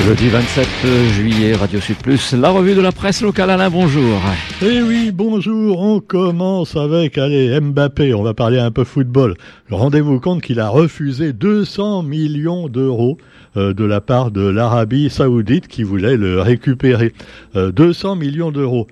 Jeudi 0.00 0.28
27 0.28 0.68
juillet, 1.12 1.54
Radio 1.54 1.78
Sud 1.78 1.96
Plus, 1.96 2.32
la 2.32 2.50
revue 2.50 2.74
de 2.74 2.80
la 2.80 2.92
presse 2.92 3.20
locale. 3.22 3.50
Alain, 3.50 3.70
bonjour. 3.70 4.20
Eh 4.62 4.82
oui, 4.82 5.12
bonjour. 5.12 5.80
On 5.80 6.00
commence 6.00 6.76
avec, 6.76 7.18
allez, 7.18 7.60
Mbappé. 7.60 8.14
On 8.14 8.22
va 8.22 8.34
parler 8.34 8.58
un 8.58 8.70
peu 8.70 8.84
football. 8.84 9.36
Rendez-vous 9.70 10.18
compte 10.18 10.42
qu'il 10.42 10.60
a 10.60 10.68
refusé 10.68 11.32
200 11.32 12.02
millions 12.02 12.68
d'euros 12.68 13.18
euh, 13.56 13.74
de 13.74 13.84
la 13.84 14.00
part 14.00 14.30
de 14.30 14.42
l'Arabie 14.42 15.10
Saoudite 15.10 15.68
qui 15.68 15.82
voulait 15.82 16.16
le 16.16 16.40
récupérer. 16.40 17.12
200 17.54 18.12
euh, 18.12 18.14
millions 18.18 18.50
d'euros. 18.50 18.88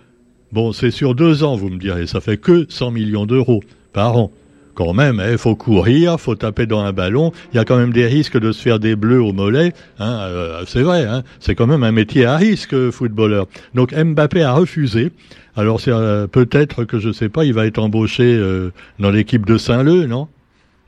Bon, 0.52 0.72
c'est 0.72 0.90
sur 0.90 1.14
deux 1.14 1.42
ans, 1.42 1.56
vous 1.56 1.70
me 1.70 1.78
direz. 1.78 2.06
Ça 2.06 2.20
fait 2.20 2.36
que 2.36 2.66
100 2.68 2.90
millions 2.90 3.26
d'euros 3.26 3.62
par 3.92 4.16
an 4.16 4.30
quand 4.80 4.94
même, 4.94 5.22
il 5.22 5.34
hein, 5.34 5.36
faut 5.36 5.56
courir, 5.56 6.18
faut 6.18 6.36
taper 6.36 6.64
dans 6.64 6.80
un 6.80 6.92
ballon. 6.92 7.32
Il 7.52 7.56
y 7.56 7.58
a 7.58 7.66
quand 7.66 7.76
même 7.76 7.92
des 7.92 8.06
risques 8.06 8.38
de 8.40 8.50
se 8.50 8.62
faire 8.62 8.78
des 8.78 8.96
bleus 8.96 9.22
au 9.22 9.34
mollet. 9.34 9.74
Hein, 9.98 10.20
euh, 10.22 10.62
c'est 10.66 10.80
vrai, 10.80 11.04
hein, 11.04 11.22
c'est 11.38 11.54
quand 11.54 11.66
même 11.66 11.82
un 11.82 11.92
métier 11.92 12.24
à 12.24 12.38
risque, 12.38 12.90
footballeur. 12.90 13.46
Donc 13.74 13.94
Mbappé 13.94 14.42
a 14.42 14.54
refusé. 14.54 15.12
Alors 15.54 15.82
euh, 15.86 16.26
peut-être 16.26 16.84
que 16.84 16.98
je 16.98 17.12
sais 17.12 17.28
pas, 17.28 17.44
il 17.44 17.52
va 17.52 17.66
être 17.66 17.78
embauché 17.78 18.24
euh, 18.24 18.70
dans 18.98 19.10
l'équipe 19.10 19.44
de 19.44 19.58
Saint-Leu, 19.58 20.06
non? 20.06 20.28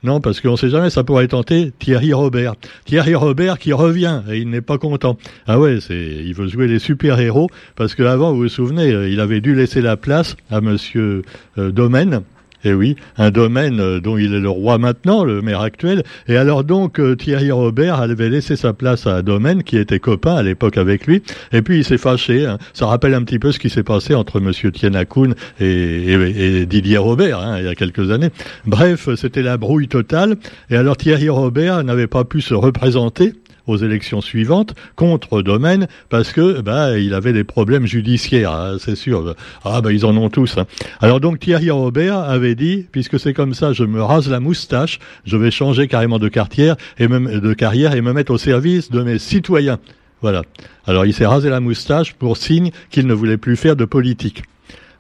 Non, 0.04 0.20
parce 0.20 0.40
qu'on 0.40 0.52
ne 0.52 0.56
sait 0.56 0.70
jamais, 0.70 0.88
ça 0.88 1.04
pourrait 1.04 1.29
tenter 1.29 1.70
Thierry 1.79 2.15
Robert. 2.15 2.54
Thierry 2.87 3.15
Robert 3.15 3.59
qui 3.59 3.74
revient 3.74 4.23
et 4.30 4.38
il 4.38 4.48
n'est 4.48 4.62
pas 4.62 4.79
content. 4.79 5.18
Ah 5.46 5.60
ouais, 5.60 5.77
il 5.90 6.32
veut 6.34 6.48
jouer 6.48 6.66
les 6.66 6.79
super-héros 6.79 7.48
parce 7.77 7.95
qu'avant, 7.95 8.32
vous 8.32 8.38
vous 8.38 8.48
souvenez, 8.48 8.88
il 8.88 9.20
avait 9.20 9.43
dû 9.43 9.54
laisser 9.54 9.80
la 9.80 9.96
place 9.96 10.34
à 10.51 10.60
Monsieur 10.60 11.23
Domaine 11.56 12.23
et 12.65 12.69
eh 12.71 12.75
oui, 12.75 12.97
un 13.19 13.30
domaine 13.30 13.80
euh, 13.80 14.01
dont 14.01 14.16
il 14.16 14.34
est 14.34 14.41
le 14.41 14.48
roi 14.48 14.79
maintenant, 14.79 15.25
le 15.25 15.43
maire 15.43 15.61
actuel. 15.62 16.05
Et 16.29 16.37
alors 16.37 16.62
donc 16.62 17.01
euh, 17.01 17.16
Thierry 17.16 17.51
Robert 17.51 18.01
avait 18.01 18.29
laissé 18.29 18.55
sa 18.55 18.73
place 18.73 19.07
à 19.07 19.16
un 19.16 19.23
domaine 19.23 19.65
qui 19.65 19.77
était 19.77 19.98
copain 19.98 20.37
à 20.37 20.43
l'époque 20.45 20.77
avec 20.77 21.07
lui. 21.09 21.23
Et 21.52 21.63
puis 21.63 21.79
il 21.79 21.85
s'est 21.85 21.99
fâché. 21.99 22.46
Hein. 22.46 22.59
Ça 22.73 22.87
rappelle 22.87 23.15
un 23.15 23.23
petit 23.23 23.41
peu 23.41 23.51
ce 23.51 23.59
qui 23.59 23.69
s'est 23.69 23.82
passé 23.82 24.15
entre 24.15 24.38
Monsieur 24.38 24.71
Tienakoun 24.71 25.35
et, 25.60 26.13
et, 26.13 26.66
Didier 26.66 26.99
Robert 26.99 27.41
hein, 27.41 27.59
il 27.59 27.65
y 27.65 27.69
a 27.69 27.74
quelques 27.74 28.13
années. 28.13 28.30
Bref, 28.65 29.09
c'était 29.16 29.43
la 29.43 29.57
brouille 29.57 29.88
totale. 29.88 30.37
Et 30.71 30.76
alors 30.76 30.97
Thierry 30.97 31.29
Robert 31.30 31.82
n'avait 31.82 32.07
pas 32.07 32.24
pu 32.24 32.41
se 32.41 32.54
représenter 32.54 33.35
aux 33.66 33.77
élections 33.77 34.21
suivantes 34.21 34.74
contre 34.96 35.43
Domaine 35.43 35.87
parce 36.09 36.32
que 36.32 36.60
bah 36.60 36.99
il 36.99 37.15
avait 37.15 37.32
des 37.32 37.45
problèmes 37.45 37.87
judiciaires, 37.87 38.52
hein, 38.52 38.77
c'est 38.79 38.96
sûr. 38.96 39.35
Ah 39.65 39.80
bah 39.80 39.93
ils 39.93 40.04
en 40.04 40.16
ont 40.16 40.30
tous. 40.30 40.59
Hein. 40.59 40.66
Alors 41.01 41.21
donc 41.21 41.38
Thierry 41.38 41.71
Robert 41.71 42.19
avait 42.19 42.54
dit 42.54 42.87
puisque 42.91 43.19
c'est 43.19 43.35
comme 43.35 43.54
ça, 43.54 43.73
je 43.73 43.85
me 43.85 44.02
rase 44.02 44.29
la 44.29 44.41
moustache, 44.41 44.99
je 45.24 45.37
vais 45.37 45.51
changer 45.51 45.88
carrément 45.88 46.19
de 46.19 46.29
carrière 46.29 46.77
et 46.99 47.09
me, 47.09 47.41
de 47.41 47.54
carrière 47.54 47.95
et 47.95 48.01
me 48.01 48.13
mettre 48.13 48.32
au 48.32 48.38
service 48.38 48.91
de 48.91 49.02
mes 49.02 49.19
citoyens. 49.19 49.79
Voilà. 50.21 50.43
Alors 50.87 51.04
il 51.04 51.13
s'est 51.13 51.26
rasé 51.26 51.51
la 51.51 51.60
moustache 51.60 52.15
pour 52.15 52.37
signe 52.37 52.71
qu'il 52.91 53.07
ne 53.07 53.15
voulait 53.15 53.37
plus 53.37 53.57
faire 53.57 53.76
de 53.76 53.85
politique. 53.85 54.43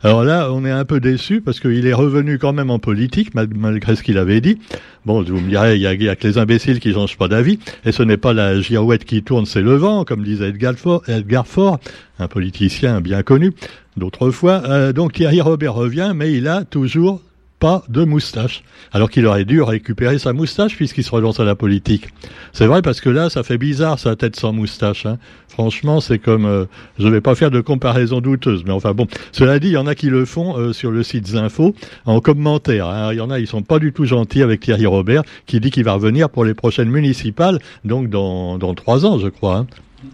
Alors 0.04 0.24
là, 0.24 0.50
on 0.52 0.64
est 0.64 0.70
un 0.70 0.84
peu 0.84 0.98
déçu 0.98 1.40
parce 1.40 1.60
qu'il 1.60 1.86
est 1.86 1.92
revenu 1.92 2.38
quand 2.38 2.52
même 2.52 2.70
en 2.70 2.80
politique, 2.80 3.34
malgré 3.34 3.94
ce 3.94 4.02
qu'il 4.02 4.18
avait 4.18 4.40
dit. 4.40 4.58
Bon, 5.06 5.22
vous 5.22 5.40
me 5.40 5.48
direz, 5.48 5.76
il 5.76 5.80
y, 5.80 5.86
a, 5.86 6.16
que 6.16 6.26
les 6.26 6.38
imbéciles 6.38 6.80
qui 6.80 6.92
changent 6.92 7.16
pas 7.16 7.28
d'avis, 7.28 7.60
et 7.84 7.92
ce 7.92 8.02
n'est 8.02 8.16
pas 8.16 8.32
la 8.32 8.60
girouette 8.60 9.04
qui 9.04 9.22
tourne, 9.22 9.46
c'est 9.46 9.62
le 9.62 9.74
vent, 9.74 10.04
comme 10.04 10.24
disait 10.24 10.48
Edgar 10.48 10.74
Faure, 10.74 11.02
Edgar 11.08 11.46
Faure 11.46 11.78
un 12.18 12.28
politicien 12.28 13.00
bien 13.00 13.22
connu 13.22 13.52
d'autrefois. 13.96 14.62
Euh, 14.66 14.92
donc 14.92 15.12
Thierry 15.12 15.40
Robert 15.40 15.74
revient, 15.74 16.12
mais 16.14 16.32
il 16.32 16.48
a 16.48 16.64
toujours 16.64 17.20
pas 17.62 17.84
de 17.88 18.02
moustache. 18.02 18.64
Alors 18.90 19.08
qu'il 19.08 19.24
aurait 19.24 19.44
dû 19.44 19.62
récupérer 19.62 20.18
sa 20.18 20.32
moustache 20.32 20.74
puisqu'il 20.74 21.04
se 21.04 21.12
relance 21.12 21.38
à 21.38 21.44
la 21.44 21.54
politique. 21.54 22.08
C'est 22.52 22.66
vrai 22.66 22.82
parce 22.82 23.00
que 23.00 23.08
là, 23.08 23.30
ça 23.30 23.44
fait 23.44 23.56
bizarre 23.56 24.00
sa 24.00 24.16
tête 24.16 24.34
sans 24.34 24.52
moustache. 24.52 25.06
Hein. 25.06 25.18
Franchement, 25.46 26.00
c'est 26.00 26.18
comme... 26.18 26.44
Euh, 26.44 26.64
je 26.98 27.06
ne 27.06 27.12
vais 27.12 27.20
pas 27.20 27.36
faire 27.36 27.52
de 27.52 27.60
comparaison 27.60 28.20
douteuse, 28.20 28.64
mais 28.66 28.72
enfin 28.72 28.94
bon. 28.94 29.06
Cela 29.30 29.60
dit, 29.60 29.68
il 29.68 29.74
y 29.74 29.76
en 29.76 29.86
a 29.86 29.94
qui 29.94 30.08
le 30.08 30.24
font 30.24 30.58
euh, 30.58 30.72
sur 30.72 30.90
le 30.90 31.04
site 31.04 31.28
Zinfo 31.28 31.76
en 32.04 32.20
commentaire. 32.20 32.88
Hein. 32.88 33.12
Il 33.12 33.18
y 33.18 33.20
en 33.20 33.30
a, 33.30 33.38
ils 33.38 33.46
sont 33.46 33.62
pas 33.62 33.78
du 33.78 33.92
tout 33.92 34.06
gentils 34.06 34.42
avec 34.42 34.58
Thierry 34.58 34.86
Robert 34.86 35.22
qui 35.46 35.60
dit 35.60 35.70
qu'il 35.70 35.84
va 35.84 35.92
revenir 35.92 36.30
pour 36.30 36.44
les 36.44 36.54
prochaines 36.54 36.90
municipales, 36.90 37.60
donc 37.84 38.10
dans, 38.10 38.58
dans 38.58 38.74
trois 38.74 39.06
ans, 39.06 39.20
je 39.20 39.28
crois. 39.28 39.58
Hein. 39.58 39.66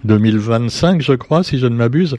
2025, 0.05 1.01
je 1.01 1.15
crois, 1.15 1.43
si 1.43 1.59
je 1.59 1.67
ne 1.67 1.77
m'abuse. 1.77 2.19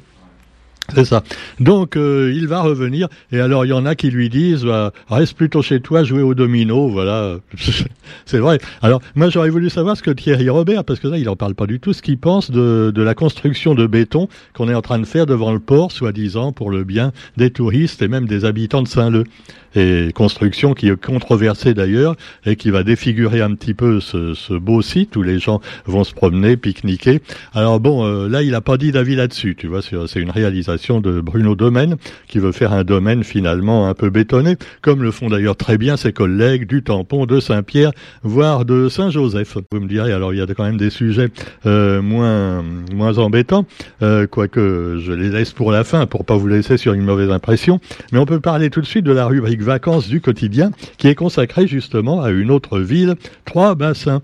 C'est 0.93 1.05
ça. 1.05 1.23
Donc 1.59 1.95
euh, 1.95 2.31
il 2.35 2.47
va 2.47 2.61
revenir 2.61 3.07
et 3.31 3.39
alors 3.39 3.65
il 3.65 3.69
y 3.69 3.73
en 3.73 3.85
a 3.85 3.95
qui 3.95 4.09
lui 4.09 4.29
disent 4.29 4.65
bah, 4.65 4.91
reste 5.09 5.35
plutôt 5.35 5.61
chez 5.61 5.79
toi 5.79 6.03
jouer 6.03 6.21
au 6.21 6.33
domino, 6.33 6.89
voilà. 6.89 7.37
c'est 8.25 8.39
vrai. 8.39 8.59
Alors 8.81 9.01
moi 9.15 9.29
j'aurais 9.29 9.49
voulu 9.49 9.69
savoir 9.69 9.97
ce 9.97 10.03
que 10.03 10.11
Thierry 10.11 10.49
Robert 10.49 10.83
parce 10.83 10.99
que 10.99 11.07
là 11.07 11.17
il 11.17 11.29
en 11.29 11.35
parle 11.35 11.55
pas 11.55 11.67
du 11.67 11.79
tout 11.79 11.93
ce 11.93 12.01
qu'il 12.01 12.17
pense 12.17 12.51
de, 12.51 12.91
de 12.93 13.01
la 13.01 13.15
construction 13.15 13.75
de 13.75 13.87
béton 13.87 14.27
qu'on 14.53 14.69
est 14.69 14.75
en 14.75 14.81
train 14.81 14.99
de 14.99 15.05
faire 15.05 15.25
devant 15.25 15.51
le 15.51 15.59
port 15.59 15.91
soi-disant 15.91 16.51
pour 16.51 16.71
le 16.71 16.83
bien 16.83 17.11
des 17.37 17.51
touristes 17.51 18.01
et 18.01 18.07
même 18.07 18.25
des 18.25 18.45
habitants 18.45 18.81
de 18.81 18.87
Saint-Leu 18.87 19.23
et 19.75 20.11
construction 20.13 20.73
qui 20.73 20.87
est 20.87 20.99
controversée 20.99 21.73
d'ailleurs 21.73 22.15
et 22.45 22.55
qui 22.55 22.71
va 22.71 22.83
défigurer 22.83 23.41
un 23.41 23.53
petit 23.55 23.73
peu 23.73 23.99
ce, 23.99 24.33
ce, 24.33 24.53
beau 24.53 24.81
site 24.81 25.15
où 25.15 25.21
les 25.21 25.39
gens 25.39 25.61
vont 25.85 26.03
se 26.03 26.13
promener, 26.13 26.57
pique-niquer. 26.57 27.21
Alors 27.53 27.79
bon, 27.79 28.05
euh, 28.05 28.27
là 28.27 28.41
il 28.41 28.51
n'a 28.51 28.61
pas 28.61 28.77
dit 28.77 28.91
d'avis 28.91 29.15
là-dessus, 29.15 29.55
tu 29.55 29.67
vois, 29.67 29.81
c'est 29.81 30.19
une 30.19 30.31
réalisation 30.31 30.78
de 30.79 31.19
Bruno 31.19 31.55
Domaine 31.55 31.97
qui 32.27 32.39
veut 32.39 32.53
faire 32.53 32.71
un 32.71 32.83
domaine 32.83 33.23
finalement 33.23 33.87
un 33.87 33.93
peu 33.93 34.09
bétonné, 34.09 34.55
comme 34.81 35.03
le 35.03 35.11
font 35.11 35.27
d'ailleurs 35.27 35.57
très 35.57 35.77
bien 35.77 35.97
ses 35.97 36.13
collègues 36.13 36.65
du 36.65 36.83
Tampon, 36.83 37.25
de 37.25 37.39
Saint-Pierre, 37.39 37.91
voire 38.23 38.63
de 38.63 38.87
Saint-Joseph. 38.87 39.57
Vous 39.71 39.79
me 39.79 39.87
direz, 39.87 40.13
alors 40.13 40.33
il 40.33 40.37
y 40.37 40.41
a 40.41 40.45
quand 40.47 40.63
même 40.63 40.77
des 40.77 40.89
sujets 40.89 41.29
euh, 41.65 42.01
moins 42.01 42.63
moins 42.93 43.17
embêtants, 43.17 43.65
euh, 44.01 44.25
quoique 44.25 44.99
je 45.01 45.11
les 45.11 45.29
laisse 45.29 45.51
pour 45.51 45.71
la 45.71 45.83
fin 45.83 46.05
pour 46.05 46.23
pas 46.23 46.37
vous 46.37 46.47
laisser 46.47 46.77
sur 46.77 46.93
une 46.93 47.03
mauvaise 47.03 47.29
impression, 47.29 47.79
mais 48.11 48.19
on 48.19 48.25
peut 48.25 48.39
parler 48.39 48.69
tout 48.69 48.81
de 48.81 48.85
suite 48.85 49.05
de 49.05 49.11
la 49.11 49.25
rubrique 49.25 49.61
Vacances 49.61 50.07
du 50.07 50.21
quotidien, 50.21 50.71
qui 50.97 51.07
est 51.07 51.15
consacré 51.15 51.67
justement 51.67 52.21
à 52.21 52.31
une 52.31 52.51
autre 52.51 52.79
ville, 52.79 53.15
Trois 53.45 53.75
Bassins. 53.75 54.21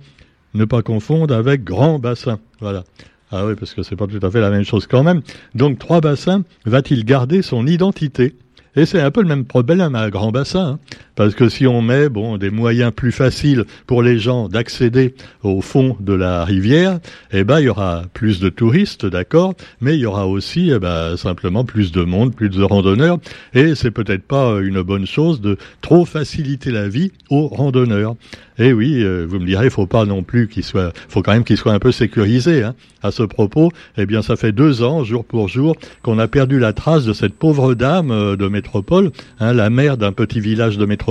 Ne 0.53 0.63
pas 0.63 0.81
confondre 0.81 1.35
avec 1.35 1.65
Grand 1.65 1.99
Bassin. 1.99 2.39
Voilà. 2.61 2.85
Ah 3.31 3.45
oui, 3.45 3.55
parce 3.55 3.73
que 3.73 3.83
c'est 3.83 3.95
pas 3.95 4.07
tout 4.07 4.19
à 4.21 4.29
fait 4.29 4.41
la 4.41 4.49
même 4.49 4.63
chose 4.63 4.87
quand 4.87 5.03
même. 5.03 5.21
Donc 5.55 5.79
Trois 5.79 6.01
Bassins 6.01 6.43
va-t-il 6.65 7.05
garder 7.05 7.41
son 7.41 7.65
identité? 7.67 8.35
Et 8.75 8.85
c'est 8.85 8.99
un 8.99 9.09
peu 9.09 9.21
le 9.21 9.27
même 9.27 9.45
problème 9.45 9.95
à 9.95 10.09
Grand 10.09 10.31
Bassin, 10.31 10.67
hein. 10.73 10.79
Parce 11.15 11.35
que 11.35 11.49
si 11.49 11.67
on 11.67 11.81
met 11.81 12.09
bon 12.09 12.37
des 12.37 12.49
moyens 12.49 12.91
plus 12.93 13.11
faciles 13.11 13.65
pour 13.87 14.03
les 14.03 14.19
gens 14.19 14.49
d'accéder 14.49 15.15
au 15.43 15.61
fond 15.61 15.97
de 15.99 16.13
la 16.13 16.45
rivière, 16.45 16.99
eh 17.31 17.43
ben 17.43 17.59
il 17.59 17.65
y 17.65 17.69
aura 17.69 18.03
plus 18.13 18.39
de 18.39 18.49
touristes, 18.49 19.05
d'accord, 19.05 19.53
mais 19.81 19.95
il 19.95 20.01
y 20.01 20.05
aura 20.05 20.27
aussi 20.27 20.71
eh 20.71 20.79
ben, 20.79 21.17
simplement 21.17 21.65
plus 21.65 21.91
de 21.91 22.03
monde, 22.03 22.35
plus 22.35 22.49
de 22.49 22.63
randonneurs, 22.63 23.19
et 23.53 23.75
c'est 23.75 23.91
peut-être 23.91 24.23
pas 24.23 24.59
une 24.61 24.81
bonne 24.81 25.05
chose 25.05 25.41
de 25.41 25.57
trop 25.81 26.05
faciliter 26.05 26.71
la 26.71 26.87
vie 26.87 27.11
aux 27.29 27.47
randonneurs. 27.47 28.15
Et 28.57 28.71
oui, 28.71 29.03
euh, 29.03 29.25
vous 29.27 29.39
me 29.39 29.45
direz, 29.45 29.69
faut 29.69 29.85
pas 29.85 30.05
non 30.05 30.23
plus 30.23 30.47
qu'il 30.47 30.63
soit, 30.63 30.93
faut 31.09 31.21
quand 31.21 31.33
même 31.33 31.43
qu'il 31.43 31.57
soit 31.57 31.73
un 31.73 31.79
peu 31.79 31.91
sécurisé. 31.91 32.63
Hein. 32.63 32.73
À 33.03 33.11
ce 33.11 33.23
propos, 33.23 33.71
eh 33.97 34.05
bien, 34.05 34.21
ça 34.21 34.35
fait 34.35 34.51
deux 34.51 34.81
ans, 34.81 35.03
jour 35.03 35.25
pour 35.25 35.47
jour, 35.47 35.75
qu'on 36.01 36.17
a 36.19 36.27
perdu 36.27 36.57
la 36.57 36.73
trace 36.73 37.05
de 37.05 37.13
cette 37.13 37.35
pauvre 37.35 37.75
dame 37.75 38.11
euh, 38.11 38.35
de 38.35 38.47
métropole, 38.47 39.11
hein, 39.39 39.53
la 39.53 39.69
mère 39.69 39.97
d'un 39.97 40.11
petit 40.11 40.39
village 40.39 40.77
de 40.77 40.85
métropole, 40.85 41.04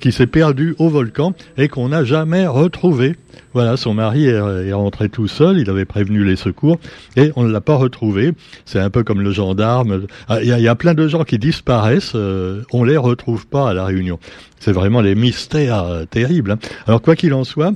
qui 0.00 0.12
s'est 0.12 0.26
perdue 0.26 0.74
au 0.78 0.88
volcan 0.88 1.34
et 1.56 1.68
qu'on 1.68 1.88
n'a 1.88 2.04
jamais 2.04 2.46
retrouvée. 2.46 3.16
Voilà, 3.52 3.76
son 3.76 3.94
mari 3.94 4.26
est, 4.26 4.72
rentré 4.72 5.08
tout 5.08 5.28
seul, 5.28 5.58
il 5.58 5.70
avait 5.70 5.84
prévenu 5.84 6.24
les 6.24 6.36
secours 6.36 6.78
et 7.16 7.32
on 7.36 7.44
ne 7.44 7.52
l'a 7.52 7.60
pas 7.60 7.76
retrouvé. 7.76 8.32
C'est 8.64 8.80
un 8.80 8.90
peu 8.90 9.02
comme 9.02 9.20
le 9.20 9.30
gendarme. 9.30 10.06
Ah, 10.28 10.42
il 10.42 10.48
y, 10.48 10.68
a 10.68 10.74
plein 10.74 10.94
de 10.94 11.06
gens 11.08 11.24
qui 11.24 11.38
disparaissent, 11.38 12.12
euh, 12.14 12.62
on 12.72 12.84
les 12.84 12.96
retrouve 12.96 13.46
pas 13.46 13.70
à 13.70 13.74
la 13.74 13.84
Réunion. 13.84 14.18
C'est 14.60 14.72
vraiment 14.72 15.00
les 15.00 15.14
mystères 15.14 15.84
euh, 15.84 16.04
terribles. 16.04 16.52
Hein. 16.52 16.58
Alors 16.86 17.02
quoi 17.02 17.16
qu'il 17.16 17.34
en 17.34 17.44
soit, 17.44 17.72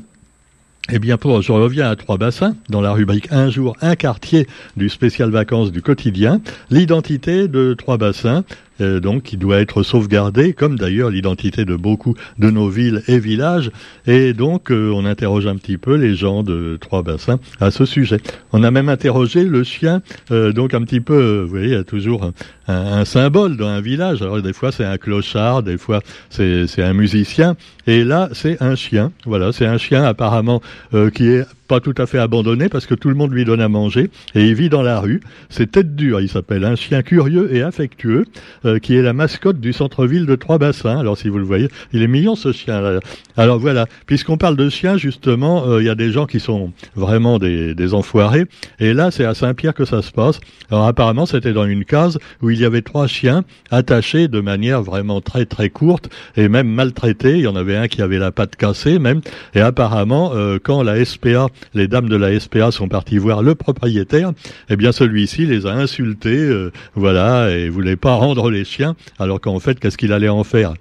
eh 0.90 0.98
bien, 0.98 1.18
pour, 1.18 1.42
je 1.42 1.52
reviens 1.52 1.90
à 1.90 1.96
Trois 1.96 2.16
Bassins, 2.16 2.56
dans 2.70 2.80
la 2.80 2.92
rubrique 2.92 3.28
Un 3.30 3.50
jour, 3.50 3.76
un 3.82 3.94
quartier 3.94 4.46
du 4.76 4.88
spécial 4.88 5.30
vacances 5.30 5.70
du 5.70 5.82
quotidien. 5.82 6.40
L'identité 6.70 7.46
de 7.46 7.74
Trois 7.74 7.98
Bassins, 7.98 8.44
euh, 8.80 9.00
donc 9.00 9.22
qui 9.22 9.36
doit 9.36 9.60
être 9.60 9.82
sauvegardée, 9.82 10.52
comme 10.52 10.78
d'ailleurs 10.78 11.10
l'identité 11.10 11.64
de 11.64 11.76
beaucoup 11.76 12.14
de 12.38 12.50
nos 12.50 12.68
villes 12.68 13.02
et 13.08 13.18
villages. 13.18 13.70
Et 14.06 14.32
donc, 14.32 14.70
euh, 14.70 14.90
on 14.94 15.04
interroge 15.04 15.46
un 15.46 15.56
petit 15.56 15.78
peu 15.78 15.96
les 15.96 16.14
gens 16.14 16.42
de 16.42 16.78
Trois 16.80 17.02
Bassins 17.02 17.38
à 17.60 17.70
ce 17.70 17.84
sujet. 17.84 18.18
On 18.52 18.62
a 18.62 18.70
même 18.70 18.88
interrogé 18.88 19.44
le 19.44 19.64
chien, 19.64 20.02
euh, 20.30 20.52
donc 20.52 20.74
un 20.74 20.82
petit 20.82 21.00
peu, 21.00 21.40
vous 21.42 21.48
voyez, 21.48 21.84
toujours 21.84 22.30
un, 22.68 23.04
symbole 23.04 23.56
dans 23.56 23.66
un 23.68 23.80
village. 23.80 24.22
Alors 24.22 24.40
des 24.40 24.52
fois 24.52 24.72
c'est 24.72 24.84
un 24.84 24.98
clochard, 24.98 25.62
des 25.62 25.78
fois 25.78 26.00
c'est 26.30 26.82
un 26.82 26.92
musicien, 26.92 27.56
et 27.86 28.04
là 28.04 28.28
c'est 28.32 28.62
un 28.62 28.74
chien. 28.74 29.12
Voilà, 29.24 29.52
c'est 29.52 29.66
un 29.66 29.78
chien 29.78 30.04
apparemment 30.04 30.60
euh, 30.94 31.10
qui 31.10 31.28
est 31.28 31.44
pas 31.68 31.80
tout 31.80 31.94
à 31.98 32.06
fait 32.06 32.18
abandonné 32.18 32.68
parce 32.70 32.86
que 32.86 32.94
tout 32.94 33.10
le 33.10 33.14
monde 33.14 33.30
lui 33.30 33.44
donne 33.44 33.60
à 33.60 33.68
manger 33.68 34.10
et 34.34 34.46
il 34.46 34.54
vit 34.54 34.70
dans 34.70 34.82
la 34.82 35.00
rue. 35.00 35.20
C'est 35.50 35.70
Tête 35.70 35.94
Dure, 35.94 36.20
il 36.20 36.28
s'appelle, 36.28 36.64
un 36.64 36.74
chien 36.74 37.02
curieux 37.02 37.54
et 37.54 37.62
affectueux 37.62 38.24
euh, 38.64 38.78
qui 38.78 38.96
est 38.96 39.02
la 39.02 39.12
mascotte 39.12 39.60
du 39.60 39.74
centre-ville 39.74 40.24
de 40.24 40.34
Trois-Bassins. 40.34 40.98
Alors 40.98 41.18
si 41.18 41.28
vous 41.28 41.38
le 41.38 41.44
voyez, 41.44 41.68
il 41.92 42.02
est 42.02 42.08
mignon 42.08 42.34
ce 42.34 42.52
chien. 42.52 42.80
-là. 42.80 43.00
Alors 43.36 43.58
voilà, 43.58 43.86
puisqu'on 44.06 44.38
parle 44.38 44.56
de 44.56 44.68
chiens, 44.70 44.96
justement, 44.96 45.66
euh, 45.66 45.82
il 45.82 45.86
y 45.86 45.90
a 45.90 45.94
des 45.94 46.10
gens 46.10 46.26
qui 46.26 46.40
sont 46.40 46.72
vraiment 46.96 47.38
des, 47.38 47.74
des 47.74 47.92
enfoirés 47.92 48.46
et 48.80 48.94
là 48.94 49.10
c'est 49.10 49.26
à 49.26 49.34
Saint-Pierre 49.34 49.74
que 49.74 49.84
ça 49.84 50.00
se 50.00 50.10
passe. 50.10 50.40
Alors 50.70 50.86
apparemment 50.86 51.26
c'était 51.26 51.52
dans 51.52 51.66
une 51.66 51.84
case 51.84 52.18
où 52.40 52.48
il 52.48 52.57
y 52.60 52.64
avait 52.64 52.82
trois 52.82 53.06
chiens 53.06 53.44
attachés 53.70 54.28
de 54.28 54.40
manière 54.40 54.82
vraiment 54.82 55.20
très 55.20 55.46
très 55.46 55.70
courte 55.70 56.08
et 56.36 56.48
même 56.48 56.68
maltraités. 56.68 57.36
Il 57.36 57.42
y 57.42 57.46
en 57.46 57.56
avait 57.56 57.76
un 57.76 57.88
qui 57.88 58.02
avait 58.02 58.18
la 58.18 58.32
patte 58.32 58.56
cassée 58.56 58.98
même. 58.98 59.20
Et 59.54 59.60
apparemment 59.60 60.32
euh, 60.34 60.58
quand 60.62 60.82
la 60.82 61.04
SPA 61.04 61.48
les 61.74 61.88
dames 61.88 62.08
de 62.08 62.16
la 62.16 62.38
SPA 62.38 62.70
sont 62.70 62.88
parties 62.88 63.18
voir 63.18 63.42
le 63.42 63.54
propriétaire, 63.54 64.32
eh 64.68 64.76
bien 64.76 64.92
celui-ci 64.92 65.46
les 65.46 65.66
a 65.66 65.72
insultés, 65.72 66.38
euh, 66.38 66.72
voilà, 66.94 67.50
et 67.50 67.68
voulait 67.68 67.96
pas 67.96 68.14
rendre 68.14 68.50
les 68.50 68.64
chiens, 68.64 68.96
alors 69.18 69.40
qu'en 69.40 69.58
fait, 69.58 69.78
qu'est-ce 69.78 69.98
qu'il 69.98 70.12
allait 70.12 70.28
en 70.28 70.44
faire? 70.44 70.74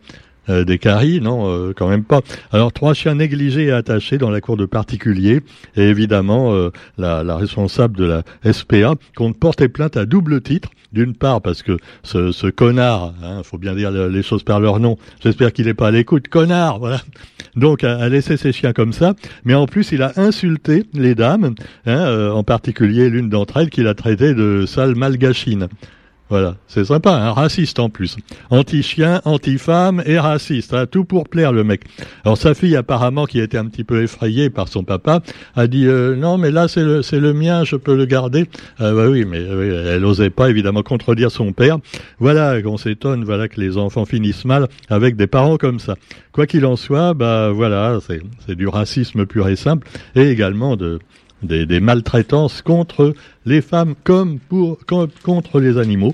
Euh, 0.49 0.63
des 0.63 0.77
caries, 0.79 1.21
non, 1.21 1.49
euh, 1.49 1.73
quand 1.75 1.87
même 1.87 2.03
pas. 2.03 2.21
Alors 2.51 2.71
trois 2.73 2.93
chiens 2.93 3.15
négligés 3.15 3.65
et 3.65 3.71
attachés 3.71 4.17
dans 4.17 4.29
la 4.29 4.41
cour 4.41 4.57
de 4.57 4.65
particulier, 4.65 5.41
et 5.75 5.83
évidemment 5.83 6.53
la, 6.97 7.23
la, 7.23 7.35
responsable 7.35 7.97
de 7.97 8.05
la 8.05 8.53
SPA 8.53 8.95
compte 9.15 9.37
porter 9.37 9.67
plainte 9.67 9.97
à 9.97 10.05
double 10.05 10.41
titre. 10.41 10.69
D'une 10.93 11.15
part 11.15 11.41
parce 11.41 11.63
que 11.63 11.77
ce, 12.03 12.49
connard, 12.49 13.13
il 13.19 13.25
hein, 13.25 13.41
faut 13.43 13.57
bien 13.57 13.75
dire 13.75 13.91
les 13.91 14.23
choses 14.23 14.43
par 14.43 14.61
leur 14.61 14.79
nom. 14.79 14.97
J'espère 15.21 15.51
qu'il 15.51 15.65
n'est 15.65 15.73
pas 15.73 15.89
à 15.89 15.91
l'écoute, 15.91 16.29
connard, 16.29 16.79
voilà 16.79 17.01
donc 17.57 17.83
a, 17.83 18.07
laissé 18.07 18.37
ses 18.37 18.53
chiens 18.53 18.71
comme 18.71 18.93
ça, 18.93 19.15
mais 19.43 19.55
en 19.55 19.65
plus 19.65 19.91
il 19.91 20.01
a 20.03 20.13
insulté 20.15 20.85
les 20.93 21.15
dames, 21.15 21.55
hein, 21.85 22.05
euh, 22.05 22.31
en 22.31 22.43
particulier 22.43 23.09
l'une 23.09 23.29
d'entre 23.29 23.57
elles 23.57 23.69
qu'il 23.69 23.87
a 23.87 23.95
traité 23.95 24.33
de 24.33 24.65
sale 24.65 24.95
malgachine. 24.95 25.67
Voilà, 26.29 26.55
c'est 26.67 26.83
sympa, 26.83 27.11
un 27.11 27.27
hein, 27.27 27.31
raciste 27.31 27.79
en 27.79 27.89
plus. 27.89 28.17
Anti-chien, 28.49 29.21
anti-femme 29.23 30.03
et 30.05 30.19
raciste, 30.19 30.73
hein, 30.73 30.85
tout 30.85 31.05
pour 31.05 31.29
plaire 31.29 31.53
le 31.53 31.63
mec. 31.63 31.85
Alors 32.25 32.37
sa 32.37 32.53
fille 32.53 32.75
apparemment, 32.75 33.25
qui 33.25 33.39
était 33.39 33.57
un 33.57 33.65
petit 33.67 33.85
peu 33.85 34.03
effrayée 34.03 34.49
par 34.49 34.67
son 34.67 34.83
papa, 34.83 35.21
a 35.55 35.67
dit 35.67 35.87
euh, 35.87 36.17
non 36.17 36.37
mais 36.37 36.51
là 36.51 36.67
c'est 36.67 36.83
le 36.83 37.01
c'est 37.01 37.21
le 37.21 37.33
mien, 37.33 37.63
je 37.63 37.77
peux 37.77 37.95
le 37.95 38.05
garder. 38.05 38.49
Euh, 38.81 38.93
bah 38.93 39.09
oui, 39.09 39.23
mais 39.23 39.39
elle 39.39 40.01
n'osait 40.01 40.29
pas 40.29 40.49
évidemment 40.49 40.83
contredire 40.83 41.31
son 41.31 41.53
père. 41.53 41.77
Voilà 42.19 42.61
qu'on 42.61 42.77
s'étonne, 42.77 43.23
voilà 43.23 43.47
que 43.47 43.61
les 43.61 43.77
enfants 43.77 44.03
finissent 44.03 44.45
mal 44.45 44.67
avec 44.89 45.15
des 45.15 45.27
parents 45.27 45.55
comme 45.57 45.79
ça. 45.79 45.95
Quoi 46.33 46.45
qu'il 46.45 46.65
en 46.65 46.75
soit, 46.75 47.13
bah 47.13 47.51
voilà, 47.51 47.99
c'est 48.05 48.21
c'est 48.45 48.55
du 48.55 48.67
racisme 48.67 49.25
pur 49.25 49.47
et 49.47 49.55
simple 49.55 49.87
et 50.15 50.29
également 50.29 50.75
de 50.75 50.99
des, 51.43 51.79
maltraitances 51.79 52.61
contre 52.61 53.13
les 53.45 53.61
femmes 53.61 53.95
comme 54.03 54.39
contre 55.23 55.59
les 55.59 55.77
animaux. 55.77 56.13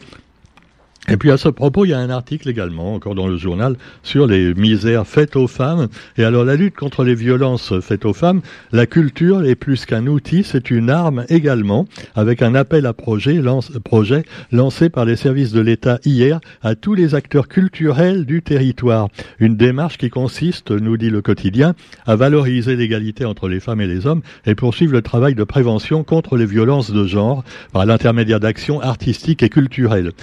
Et 1.09 1.17
puis 1.17 1.31
à 1.31 1.37
ce 1.37 1.49
propos, 1.49 1.83
il 1.83 1.89
y 1.89 1.93
a 1.93 1.99
un 1.99 2.09
article 2.09 2.47
également, 2.47 2.93
encore 2.93 3.13
dans 3.13 3.27
le 3.27 3.35
journal, 3.35 3.75
sur 4.03 4.25
les 4.25 4.53
misères 4.53 5.05
faites 5.05 5.35
aux 5.35 5.47
femmes. 5.47 5.89
Et 6.17 6.23
alors 6.23 6.45
la 6.45 6.55
lutte 6.55 6.77
contre 6.77 7.03
les 7.03 7.13
violences 7.13 7.77
faites 7.81 8.05
aux 8.05 8.13
femmes, 8.13 8.41
la 8.71 8.85
culture 8.85 9.43
est 9.43 9.55
plus 9.55 9.85
qu'un 9.85 10.07
outil, 10.07 10.45
c'est 10.45 10.71
une 10.71 10.89
arme 10.89 11.25
également, 11.27 11.87
avec 12.15 12.41
un 12.41 12.55
appel 12.55 12.85
à 12.85 12.93
projet, 12.93 13.41
projet 13.83 14.23
lancé 14.53 14.89
par 14.89 15.03
les 15.03 15.17
services 15.17 15.51
de 15.51 15.59
l'État 15.59 15.99
hier 16.05 16.39
à 16.61 16.75
tous 16.75 16.93
les 16.93 17.15
acteurs 17.15 17.49
culturels 17.49 18.25
du 18.25 18.41
territoire. 18.41 19.09
Une 19.39 19.57
démarche 19.57 19.97
qui 19.97 20.09
consiste, 20.09 20.71
nous 20.71 20.95
dit 20.95 21.09
le 21.09 21.21
quotidien, 21.21 21.75
à 22.05 22.15
valoriser 22.15 22.77
l'égalité 22.77 23.25
entre 23.25 23.49
les 23.49 23.59
femmes 23.59 23.81
et 23.81 23.87
les 23.87 24.07
hommes 24.07 24.21
et 24.45 24.55
poursuivre 24.55 24.93
le 24.93 25.01
travail 25.01 25.35
de 25.35 25.43
prévention 25.43 26.05
contre 26.05 26.37
les 26.37 26.45
violences 26.45 26.91
de 26.91 27.05
genre 27.05 27.43
par 27.73 27.85
l'intermédiaire 27.85 28.39
d'actions 28.39 28.79
artistiques 28.79 29.43
et 29.43 29.49
culturelles. 29.49 30.13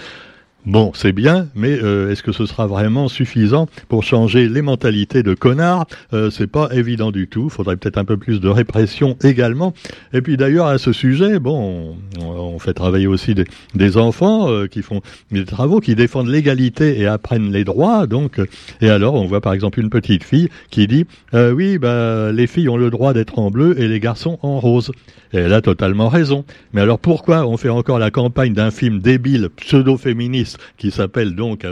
Bon, 0.66 0.92
c'est 0.94 1.12
bien, 1.12 1.48
mais 1.54 1.78
euh, 1.82 2.12
est-ce 2.12 2.22
que 2.22 2.32
ce 2.32 2.44
sera 2.44 2.66
vraiment 2.66 3.08
suffisant 3.08 3.66
pour 3.88 4.04
changer 4.04 4.46
les 4.46 4.60
mentalités 4.60 5.22
de 5.22 5.32
connards 5.32 5.86
euh, 6.12 6.28
C'est 6.28 6.46
pas 6.46 6.68
évident 6.72 7.10
du 7.10 7.28
tout. 7.28 7.48
Faudrait 7.48 7.78
peut-être 7.78 7.96
un 7.96 8.04
peu 8.04 8.18
plus 8.18 8.40
de 8.42 8.48
répression 8.48 9.16
également. 9.24 9.72
Et 10.12 10.20
puis 10.20 10.36
d'ailleurs 10.36 10.66
à 10.66 10.76
ce 10.76 10.92
sujet, 10.92 11.38
bon, 11.38 11.96
on, 12.20 12.58
fait 12.58 12.74
travailler 12.74 13.06
aussi 13.06 13.34
des, 13.74 13.96
enfants 13.96 14.50
euh, 14.50 14.66
qui 14.66 14.82
font 14.82 15.00
des 15.30 15.46
travaux, 15.46 15.80
qui 15.80 15.94
défendent 15.94 16.28
l'égalité 16.28 17.00
et 17.00 17.06
apprennent 17.06 17.50
les 17.50 17.64
droits. 17.64 18.06
Donc, 18.06 18.38
et 18.82 18.90
alors 18.90 19.14
on 19.14 19.24
voit 19.24 19.40
par 19.40 19.54
exemple 19.54 19.80
une 19.80 19.88
petite 19.88 20.24
fille 20.24 20.50
qui 20.68 20.86
dit 20.86 21.06
oui, 21.32 21.78
bah 21.78 22.32
les 22.32 22.46
filles 22.46 22.68
ont 22.68 22.76
le 22.76 22.90
droit 22.90 23.14
d'être 23.14 23.38
en 23.38 23.50
bleu 23.50 23.80
et 23.80 23.88
les 23.88 23.98
garçons 23.98 24.38
en 24.42 24.60
rose. 24.60 24.92
Et 25.32 25.38
elle 25.38 25.54
a 25.54 25.62
totalement 25.62 26.08
raison. 26.08 26.44
Mais 26.72 26.80
alors 26.80 26.98
pourquoi 26.98 27.46
on 27.46 27.56
fait 27.56 27.68
encore 27.68 27.98
la 27.98 28.10
campagne 28.10 28.52
d'un 28.52 28.70
film 28.70 28.98
débile, 28.98 29.48
pseudo-féministe, 29.56 30.49
qui 30.78 30.90
s'appelle 30.90 31.34
donc 31.34 31.64
ah 31.64 31.70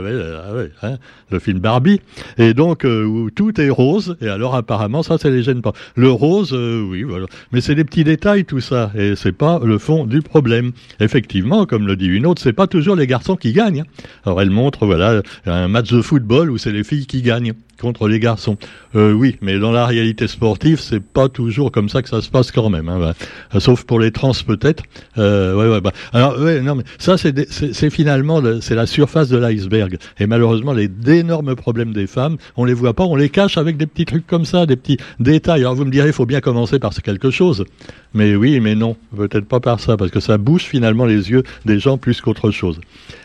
ah 0.81 0.87
hein, 0.87 0.97
le 1.31 1.39
film 1.39 1.59
Barbie, 1.59 2.01
et 2.37 2.53
donc 2.53 2.85
euh, 2.85 3.03
où 3.03 3.29
tout 3.29 3.59
est 3.59 3.69
rose, 3.69 4.17
et 4.21 4.27
alors 4.27 4.55
apparemment 4.55 5.03
ça, 5.03 5.17
ça 5.17 5.29
les 5.29 5.43
gêne 5.43 5.61
pas. 5.61 5.73
Le 5.95 6.09
rose, 6.09 6.51
euh, 6.53 6.81
oui, 6.81 7.03
voilà. 7.03 7.25
Mais 7.51 7.61
c'est 7.61 7.75
des 7.75 7.83
petits 7.83 8.03
détails 8.03 8.45
tout 8.45 8.61
ça, 8.61 8.91
et 8.95 9.15
c'est 9.15 9.31
pas 9.31 9.59
le 9.63 9.77
fond 9.77 10.05
du 10.05 10.21
problème. 10.21 10.71
Effectivement, 10.99 11.65
comme 11.65 11.87
le 11.87 11.95
dit 11.95 12.07
une 12.07 12.25
autre, 12.25 12.41
c'est 12.41 12.53
pas 12.53 12.67
toujours 12.67 12.95
les 12.95 13.07
garçons 13.07 13.35
qui 13.35 13.53
gagnent. 13.53 13.83
Alors 14.25 14.41
elle 14.41 14.49
montre, 14.49 14.85
voilà, 14.85 15.21
un 15.45 15.67
match 15.67 15.91
de 15.91 16.01
football 16.01 16.51
où 16.51 16.57
c'est 16.57 16.71
les 16.71 16.83
filles 16.83 17.07
qui 17.07 17.21
gagnent 17.21 17.53
contre 17.79 18.07
les 18.07 18.19
garçons. 18.19 18.57
Euh, 18.95 19.13
oui, 19.13 19.37
mais 19.41 19.57
dans 19.57 19.71
la 19.71 19.85
réalité 19.85 20.27
sportive, 20.27 20.79
c'est 20.79 20.99
pas 20.99 21.29
toujours 21.29 21.71
comme 21.71 21.89
ça 21.89 22.01
que 22.01 22.09
ça 22.09 22.21
se 22.21 22.29
passe 22.29 22.51
quand 22.51 22.69
même. 22.69 22.89
Hein, 22.89 22.99
bah. 22.99 23.59
Sauf 23.59 23.83
pour 23.83 23.99
les 23.99 24.11
trans 24.11 24.33
peut-être. 24.45 24.83
Euh, 25.17 25.55
ouais, 25.55 25.69
ouais, 25.69 25.81
bah. 25.81 25.91
Alors, 26.13 26.39
ouais, 26.39 26.61
non, 26.61 26.75
mais 26.75 26.83
ça, 26.97 27.15
c'est 27.17 27.89
finalement 27.89 28.41
c'est 28.61 28.75
la 28.75 28.85
surface 28.85 29.29
de 29.29 29.37
l'iceberg. 29.37 29.97
Et 30.19 30.27
malheureusement, 30.27 30.73
les 30.73 30.87
d'énormes 30.87 31.55
problèmes 31.55 31.93
des 31.93 32.07
femmes, 32.07 32.37
on 32.55 32.65
les 32.65 32.73
voit 32.73 32.93
pas, 32.93 33.05
on 33.05 33.15
les 33.15 33.29
cache 33.29 33.57
avec 33.57 33.77
des 33.77 33.87
petits 33.87 34.05
trucs 34.05 34.27
comme 34.27 34.45
ça, 34.45 34.65
des 34.65 34.75
petits 34.75 34.97
détails. 35.19 35.61
Alors 35.61 35.75
vous 35.75 35.85
me 35.85 35.91
direz, 35.91 36.07
il 36.07 36.13
faut 36.13 36.25
bien 36.25 36.41
commencer 36.41 36.79
par 36.79 36.93
quelque 37.01 37.31
chose. 37.31 37.65
Mais 38.13 38.35
oui, 38.35 38.59
mais 38.59 38.75
non, 38.75 38.95
peut-être 39.15 39.45
pas 39.45 39.59
par 39.59 39.79
ça, 39.79 39.95
parce 39.95 40.11
que 40.11 40.19
ça 40.19 40.37
bouche 40.37 40.63
finalement 40.63 41.05
les 41.05 41.29
yeux 41.29 41.43
des 41.65 41.79
gens 41.79 41.97
plus 41.97 42.21
qu'autre 42.21 42.51
chose. 42.51 42.79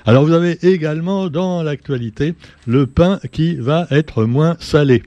Alors 0.05 0.25
vous 0.25 0.33
avez 0.33 0.59
également 0.67 1.29
dans 1.29 1.63
l'actualité 1.63 2.35
le 2.67 2.87
pain 2.87 3.19
qui 3.33 3.55
va 3.55 3.87
être 3.91 4.25
moins 4.25 4.44
salé. 4.61 5.03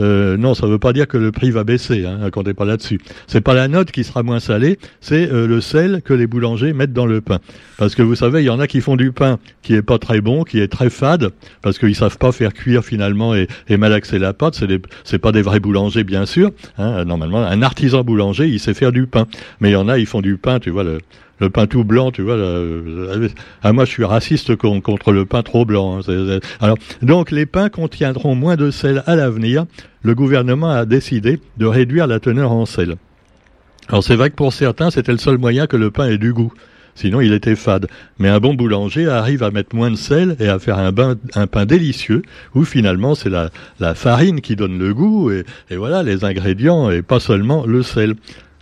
Euh, 0.00 0.36
non, 0.36 0.54
ça 0.54 0.66
ne 0.66 0.72
veut 0.72 0.78
pas 0.78 0.92
dire 0.92 1.06
que 1.06 1.16
le 1.16 1.30
prix 1.30 1.50
va 1.50 1.62
baisser, 1.62 2.04
hein, 2.04 2.18
comptez 2.30 2.54
pas 2.54 2.64
là-dessus. 2.64 3.00
C'est 3.26 3.40
pas 3.40 3.54
la 3.54 3.68
note 3.68 3.92
qui 3.92 4.02
sera 4.02 4.22
moins 4.22 4.40
salée, 4.40 4.78
c'est 5.00 5.30
euh, 5.30 5.46
le 5.46 5.60
sel 5.60 6.02
que 6.04 6.12
les 6.12 6.26
boulangers 6.26 6.72
mettent 6.72 6.92
dans 6.92 7.06
le 7.06 7.20
pain. 7.20 7.38
Parce 7.78 7.94
que 7.94 8.02
vous 8.02 8.16
savez, 8.16 8.42
il 8.42 8.46
y 8.46 8.50
en 8.50 8.58
a 8.58 8.66
qui 8.66 8.80
font 8.80 8.96
du 8.96 9.12
pain 9.12 9.38
qui 9.62 9.74
est 9.74 9.82
pas 9.82 9.98
très 9.98 10.20
bon, 10.20 10.42
qui 10.42 10.58
est 10.60 10.68
très 10.68 10.90
fade, 10.90 11.30
parce 11.62 11.78
qu'ils 11.78 11.94
savent 11.94 12.18
pas 12.18 12.32
faire 12.32 12.52
cuire 12.52 12.84
finalement 12.84 13.34
et, 13.34 13.46
malaxer 13.68 14.18
la 14.18 14.32
pâte. 14.32 14.54
C'est 14.54 14.68
c'est 15.04 15.18
pas 15.18 15.32
des 15.32 15.42
vrais 15.42 15.60
boulangers 15.60 16.04
bien 16.04 16.26
sûr. 16.26 16.50
Hein, 16.78 17.04
normalement, 17.04 17.44
un 17.44 17.62
artisan 17.62 18.02
boulanger, 18.02 18.48
il 18.48 18.58
sait 18.58 18.74
faire 18.74 18.92
du 18.92 19.06
pain, 19.06 19.26
mais 19.60 19.70
il 19.70 19.72
y 19.72 19.76
en 19.76 19.88
a, 19.88 19.98
ils 19.98 20.06
font 20.06 20.22
du 20.22 20.36
pain, 20.36 20.58
tu 20.58 20.70
vois 20.70 20.84
le 20.84 20.98
le 21.40 21.50
pain 21.50 21.66
tout 21.66 21.84
blanc, 21.84 22.10
tu 22.10 22.22
vois. 22.22 22.36
ah, 23.62 23.72
moi, 23.72 23.84
je 23.84 23.90
suis 23.90 24.04
raciste 24.04 24.56
contre 24.56 25.12
le 25.12 25.26
pain 25.26 25.42
trop 25.42 25.64
blanc. 25.64 26.00
Hein, 26.60 26.74
donc, 27.02 27.30
les 27.30 27.46
pains 27.46 27.68
contiendront 27.68 28.34
moins 28.34 28.56
de 28.56 28.70
sel 28.70 29.02
à 29.06 29.16
l'avenir. 29.16 29.66
Le 30.02 30.14
gouvernement 30.14 30.70
a 30.70 30.84
décidé 30.84 31.40
de 31.56 31.66
réduire 31.66 32.06
la 32.06 32.20
teneur 32.20 32.52
en 32.52 32.66
sel. 32.66 32.96
Alors, 33.88 34.04
c'est 34.04 34.16
vrai 34.16 34.30
que 34.30 34.36
pour 34.36 34.52
certains, 34.52 34.90
c'était 34.90 35.12
le 35.12 35.18
seul 35.18 35.38
moyen 35.38 35.66
que 35.66 35.76
le 35.76 35.90
pain 35.90 36.06
ait 36.08 36.18
du 36.18 36.32
goût. 36.32 36.52
Sinon, 36.94 37.20
il 37.20 37.32
était 37.32 37.56
fade. 37.56 37.88
Mais 38.20 38.28
un 38.28 38.38
bon 38.38 38.54
boulanger 38.54 39.08
arrive 39.08 39.42
à 39.42 39.50
mettre 39.50 39.74
moins 39.74 39.90
de 39.90 39.96
sel 39.96 40.36
et 40.38 40.46
à 40.46 40.60
faire 40.60 40.78
un, 40.78 40.92
un 41.34 41.46
pain 41.48 41.66
délicieux, 41.66 42.22
où 42.54 42.64
finalement, 42.64 43.16
c'est 43.16 43.30
la, 43.30 43.50
farine 43.94 44.40
qui 44.40 44.54
donne 44.54 44.78
le 44.78 44.94
goût, 44.94 45.30
et 45.32 45.44
voilà, 45.76 46.04
les 46.04 46.24
ingrédients, 46.24 46.90
et 46.90 47.02
pas 47.02 47.18
seulement 47.18 47.66
le 47.66 47.82
sel. 47.82 48.14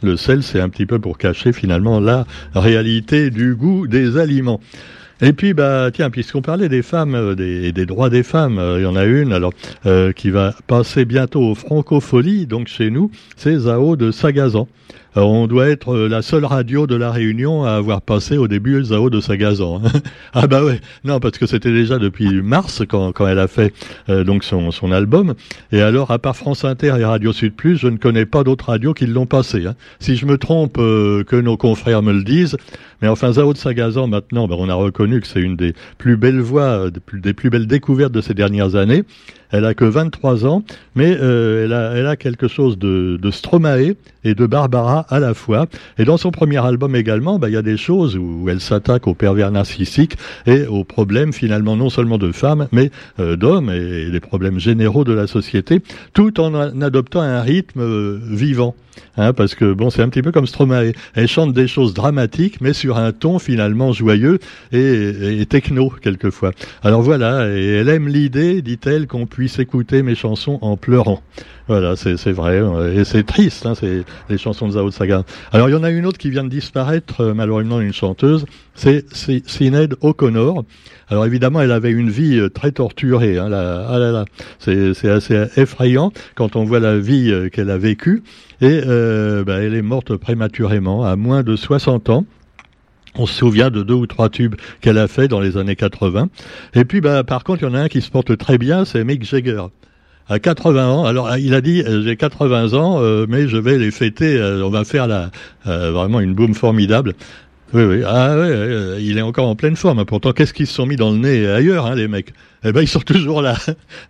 Le 0.02 0.16
sel, 0.16 0.42
c'est 0.42 0.60
un 0.60 0.68
petit 0.68 0.86
peu 0.86 0.98
pour 0.98 1.18
cacher 1.18 1.52
finalement 1.52 2.00
la 2.00 2.26
réalité 2.54 3.30
du 3.30 3.54
goût 3.54 3.86
des 3.86 4.18
aliments. 4.18 4.60
Et 5.24 5.32
puis, 5.32 5.54
bah, 5.54 5.90
tiens, 5.92 6.10
puisqu'on 6.10 6.42
parlait 6.42 6.68
des 6.68 6.82
femmes 6.82 7.14
euh, 7.14 7.36
et 7.38 7.70
des, 7.70 7.86
droits 7.86 8.10
des 8.10 8.24
femmes, 8.24 8.58
euh, 8.58 8.80
il 8.80 8.82
y 8.82 8.86
en 8.86 8.96
a 8.96 9.04
une 9.04 9.32
alors 9.32 9.52
euh, 9.86 10.12
qui 10.12 10.30
va 10.30 10.52
passer 10.66 11.04
bientôt 11.04 11.42
aux 11.42 11.54
Francopholies, 11.54 12.46
donc 12.46 12.66
chez 12.66 12.90
nous, 12.90 13.12
c'est 13.36 13.56
Zao 13.56 13.94
de 13.94 14.10
Sagazan. 14.10 14.66
Alors, 15.14 15.30
on 15.30 15.46
doit 15.46 15.68
être 15.68 15.96
la 15.96 16.22
seule 16.22 16.44
radio 16.44 16.86
de 16.86 16.96
la 16.96 17.10
Réunion 17.10 17.64
à 17.64 17.72
avoir 17.72 18.00
passé 18.00 18.36
au 18.38 18.48
début 18.48 18.82
Zao 18.82 19.10
de 19.10 19.20
Sagazan. 19.20 19.82
ah 20.32 20.46
bah 20.46 20.64
ouais, 20.64 20.80
non 21.04 21.20
parce 21.20 21.38
que 21.38 21.46
c'était 21.46 21.72
déjà 21.72 21.98
depuis 21.98 22.40
mars 22.40 22.82
quand, 22.88 23.12
quand 23.12 23.26
elle 23.26 23.38
a 23.38 23.48
fait 23.48 23.74
donc 24.08 24.42
son, 24.42 24.70
son 24.70 24.90
album. 24.90 25.34
Et 25.70 25.82
alors 25.82 26.10
à 26.10 26.18
part 26.18 26.36
France 26.36 26.64
Inter 26.64 26.94
et 26.98 27.04
Radio 27.04 27.32
Sud 27.32 27.54
Plus, 27.54 27.76
je 27.76 27.88
ne 27.88 27.98
connais 27.98 28.24
pas 28.24 28.42
d'autres 28.42 28.66
radios 28.66 28.94
qui 28.94 29.06
l'ont 29.06 29.26
passé. 29.26 29.66
Hein. 29.66 29.74
Si 30.00 30.16
je 30.16 30.24
me 30.24 30.38
trompe, 30.38 30.76
que 30.76 31.40
nos 31.40 31.56
confrères 31.56 32.02
me 32.02 32.12
le 32.12 32.24
disent. 32.24 32.56
Mais 33.02 33.08
enfin 33.08 33.32
Zao 33.32 33.52
de 33.52 33.58
Sagazan 33.58 34.06
maintenant, 34.06 34.46
ben, 34.46 34.56
on 34.58 34.68
a 34.68 34.74
reconnu 34.74 35.20
que 35.20 35.26
c'est 35.26 35.40
une 35.40 35.56
des 35.56 35.74
plus 35.98 36.16
belles 36.16 36.40
voix, 36.40 36.90
des 36.90 37.00
plus, 37.00 37.20
des 37.20 37.34
plus 37.34 37.50
belles 37.50 37.66
découvertes 37.66 38.12
de 38.12 38.20
ces 38.20 38.32
dernières 38.32 38.76
années. 38.76 39.02
Elle 39.50 39.66
a 39.66 39.74
que 39.74 39.84
23 39.84 40.46
ans, 40.46 40.62
mais 40.94 41.14
euh, 41.20 41.64
elle, 41.64 41.72
a, 41.74 41.92
elle 41.94 42.06
a 42.06 42.16
quelque 42.16 42.48
chose 42.48 42.78
de, 42.78 43.18
de 43.20 43.30
Stromae 43.30 43.96
et 44.24 44.34
de 44.34 44.46
Barbara 44.46 45.01
à 45.08 45.18
la 45.20 45.34
fois. 45.34 45.66
Et 45.98 46.04
dans 46.04 46.16
son 46.16 46.30
premier 46.30 46.64
album 46.64 46.96
également, 46.96 47.38
bah, 47.38 47.48
il 47.48 47.52
y 47.52 47.56
a 47.56 47.62
des 47.62 47.76
choses 47.76 48.16
où 48.16 48.48
elle 48.48 48.60
s'attaque 48.60 49.06
au 49.06 49.14
pervers 49.14 49.50
narcissique 49.50 50.16
et 50.46 50.66
aux 50.66 50.84
problèmes 50.84 51.32
finalement 51.32 51.76
non 51.76 51.90
seulement 51.90 52.18
de 52.18 52.32
femmes, 52.32 52.68
mais 52.72 52.90
euh, 53.18 53.36
d'hommes 53.36 53.70
et, 53.70 54.06
les 54.06 54.20
problèmes 54.20 54.58
généraux 54.58 55.04
de 55.04 55.12
la 55.12 55.26
société, 55.26 55.80
tout 56.12 56.40
en, 56.40 56.54
adoptant 56.80 57.20
un 57.20 57.40
rythme 57.40 57.80
euh, 57.80 58.18
vivant. 58.22 58.74
Hein, 59.16 59.32
parce 59.32 59.54
que 59.54 59.72
bon, 59.72 59.90
c'est 59.90 60.02
un 60.02 60.08
petit 60.08 60.22
peu 60.22 60.32
comme 60.32 60.46
Stromae. 60.46 60.92
Elle 61.14 61.28
chante 61.28 61.52
des 61.52 61.68
choses 61.68 61.94
dramatiques, 61.94 62.60
mais 62.60 62.72
sur 62.72 62.96
un 62.96 63.12
ton 63.12 63.38
finalement 63.38 63.92
joyeux 63.92 64.38
et, 64.72 65.44
techno 65.48 65.90
quelquefois. 65.90 66.52
Alors 66.82 67.02
voilà, 67.02 67.48
et 67.48 67.66
elle 67.66 67.88
aime 67.88 68.08
l'idée, 68.08 68.62
dit-elle, 68.62 69.06
qu'on 69.06 69.26
puisse 69.26 69.58
écouter 69.58 70.02
mes 70.02 70.14
chansons 70.14 70.58
en 70.62 70.76
pleurant. 70.76 71.22
Voilà, 71.68 71.94
c'est 71.96 72.32
vrai. 72.32 72.60
Et 72.94 73.04
c'est 73.04 73.24
triste, 73.24 73.66
hein, 73.66 73.74
c'est 73.74 74.04
les 74.28 74.38
chansons 74.38 74.66
de 74.66 74.72
Zao 74.72 74.90
Saga. 74.90 75.24
Alors, 75.52 75.68
il 75.68 75.72
y 75.72 75.74
en 75.76 75.84
a 75.84 75.90
une 75.90 76.06
autre 76.06 76.18
qui 76.18 76.30
vient 76.30 76.44
de 76.44 76.48
disparaître, 76.48 77.20
euh, 77.20 77.34
malheureusement, 77.34 77.80
une 77.80 77.92
chanteuse. 77.92 78.44
C'est 78.74 79.04
Sinead 79.46 79.94
O'Connor. 80.00 80.64
Alors, 81.08 81.24
évidemment, 81.24 81.60
elle 81.60 81.72
avait 81.72 81.90
une 81.90 82.10
vie 82.10 82.38
euh, 82.38 82.48
très 82.48 82.72
torturée. 82.72 83.38
Hein, 83.38 83.48
ah 83.52 83.98
là 83.98 84.10
là, 84.10 84.24
c'est 84.58 85.08
assez 85.08 85.46
effrayant 85.56 86.12
quand 86.34 86.56
on 86.56 86.64
voit 86.64 86.80
la 86.80 86.98
vie 86.98 87.30
euh, 87.30 87.48
qu'elle 87.48 87.70
a 87.70 87.78
vécue. 87.78 88.22
Et 88.62 88.80
bah, 89.44 89.58
elle 89.60 89.74
est 89.74 89.82
morte 89.82 90.16
prématurément, 90.16 91.04
à 91.04 91.16
moins 91.16 91.42
de 91.42 91.56
60 91.56 92.08
ans. 92.08 92.24
On 93.14 93.26
se 93.26 93.34
souvient 93.34 93.70
de 93.70 93.82
deux 93.82 93.94
ou 93.94 94.06
trois 94.06 94.30
tubes 94.30 94.54
qu'elle 94.80 94.96
a 94.96 95.06
fait 95.06 95.28
dans 95.28 95.40
les 95.40 95.58
années 95.58 95.76
80. 95.76 96.28
Et 96.74 96.84
puis, 96.84 97.00
bah, 97.00 97.24
par 97.24 97.44
contre, 97.44 97.62
il 97.62 97.66
y 97.66 97.68
en 97.68 97.74
a 97.74 97.80
un 97.80 97.88
qui 97.88 98.00
se 98.00 98.10
porte 98.10 98.36
très 98.38 98.56
bien, 98.56 98.84
c'est 98.84 99.04
Mick 99.04 99.24
Jagger. 99.24 99.64
À 100.28 100.38
80 100.38 100.88
ans, 100.88 101.04
alors 101.04 101.36
il 101.36 101.52
a 101.52 101.60
dit 101.60 101.82
euh, 101.82 102.02
j'ai 102.04 102.16
80 102.16 102.74
ans, 102.74 103.02
euh, 103.02 103.26
mais 103.28 103.48
je 103.48 103.56
vais 103.56 103.76
les 103.76 103.90
fêter. 103.90 104.38
Euh, 104.38 104.64
on 104.64 104.70
va 104.70 104.84
faire 104.84 105.30
vraiment 105.64 106.20
une 106.20 106.32
boum 106.32 106.54
formidable. 106.54 107.14
Oui, 107.74 107.82
oui. 107.82 108.02
Ah, 108.06 108.36
oui, 108.38 108.48
il 109.00 109.18
est 109.18 109.22
encore 109.22 109.48
en 109.48 109.56
pleine 109.56 109.76
forme. 109.76 110.04
Pourtant, 110.04 110.32
qu'est-ce 110.32 110.54
qu'ils 110.54 110.66
se 110.66 110.74
sont 110.74 110.86
mis 110.86 110.96
dans 110.96 111.10
le 111.10 111.18
nez 111.18 111.46
ailleurs, 111.46 111.86
hein, 111.86 111.94
les 111.96 112.06
mecs? 112.06 112.32
Eh 112.64 112.72
ben 112.72 112.80
ils 112.80 112.88
sont 112.88 113.00
toujours 113.00 113.42
là. 113.42 113.56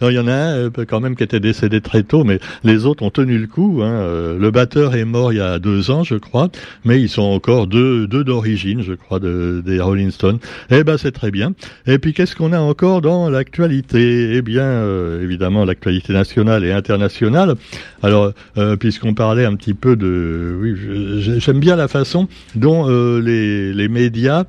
il 0.02 0.12
y 0.12 0.18
en 0.18 0.28
a 0.28 0.32
un 0.32 0.56
euh, 0.56 0.71
quand 0.87 1.00
même 1.00 1.16
qui 1.16 1.23
était 1.23 1.40
décédé 1.40 1.80
très 1.80 2.02
tôt, 2.02 2.25
mais 2.25 2.38
les 2.64 2.85
autres 2.85 3.02
ont 3.02 3.11
tenu 3.11 3.38
le 3.38 3.47
coup. 3.47 3.80
Hein. 3.82 3.90
Euh, 3.90 4.38
le 4.38 4.50
batteur 4.50 4.94
est 4.94 5.04
mort 5.04 5.32
il 5.32 5.37
y 5.37 5.40
a 5.40 5.59
deux 5.59 5.90
ans, 5.90 6.04
je 6.04 6.16
crois, 6.16 6.50
mais 6.85 7.00
ils 7.00 7.09
sont 7.09 7.23
encore 7.23 7.66
deux, 7.66 8.06
deux 8.06 8.25
d'origine, 8.25 8.82
je 8.82 8.92
crois, 8.92 9.21
de, 9.21 9.62
des 9.64 9.80
Rolling 9.80 10.11
Stones. 10.11 10.38
Eh 10.71 10.85
ben 10.85 10.99
c'est 10.99 11.12
très 11.12 11.30
bien. 11.30 11.54
Et 11.87 11.99
puis 11.99 12.12
qu'est-ce 12.12 12.37
qu'on 12.37 12.52
a 12.52 12.61
encore 12.61 13.00
dans 13.00 13.30
l'actualité? 13.30 14.35
Eh 14.35 14.42
bien, 14.42 14.64
euh, 14.64 15.23
évidemment, 15.23 15.64
l'actualité 15.64 16.12
nationale 16.12 16.64
et 16.64 16.73
internationale. 16.73 17.54
Alors, 18.02 18.32
puisqu'on 18.80 19.14
parlait 19.14 19.44
un 19.44 19.54
petit 19.54 19.75
peu 19.75 19.94
de, 19.94 20.59
oui, 20.61 20.75
j'aime 21.38 21.61
bien 21.61 21.76
la 21.76 21.87
façon 21.87 22.26
dont 22.56 22.88
les, 23.18 23.73
les 23.73 23.88
médias 23.88 24.44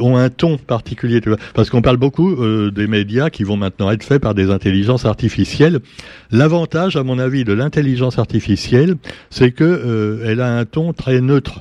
ont 0.00 0.16
un 0.16 0.30
ton 0.30 0.56
particulier, 0.56 1.20
tu 1.20 1.28
vois, 1.28 1.38
parce 1.52 1.68
qu'on 1.68 1.82
parle 1.82 1.98
beaucoup 1.98 2.34
des 2.70 2.86
médias 2.86 3.28
qui 3.36 3.44
vont 3.44 3.58
maintenant 3.58 3.90
être 3.90 4.02
faits 4.02 4.22
par 4.22 4.34
des 4.34 4.50
intelligences 4.50 5.04
artificielles. 5.04 5.80
L'avantage, 6.30 6.96
à 6.96 7.02
mon 7.02 7.18
avis, 7.18 7.44
de 7.44 7.52
l'intelligence 7.52 8.18
artificielle, 8.18 8.94
c'est 9.28 9.52
que 9.52 9.62
euh, 9.62 10.24
elle 10.24 10.40
a 10.40 10.56
un 10.56 10.64
ton 10.64 10.94
très 10.94 11.20
neutre. 11.20 11.60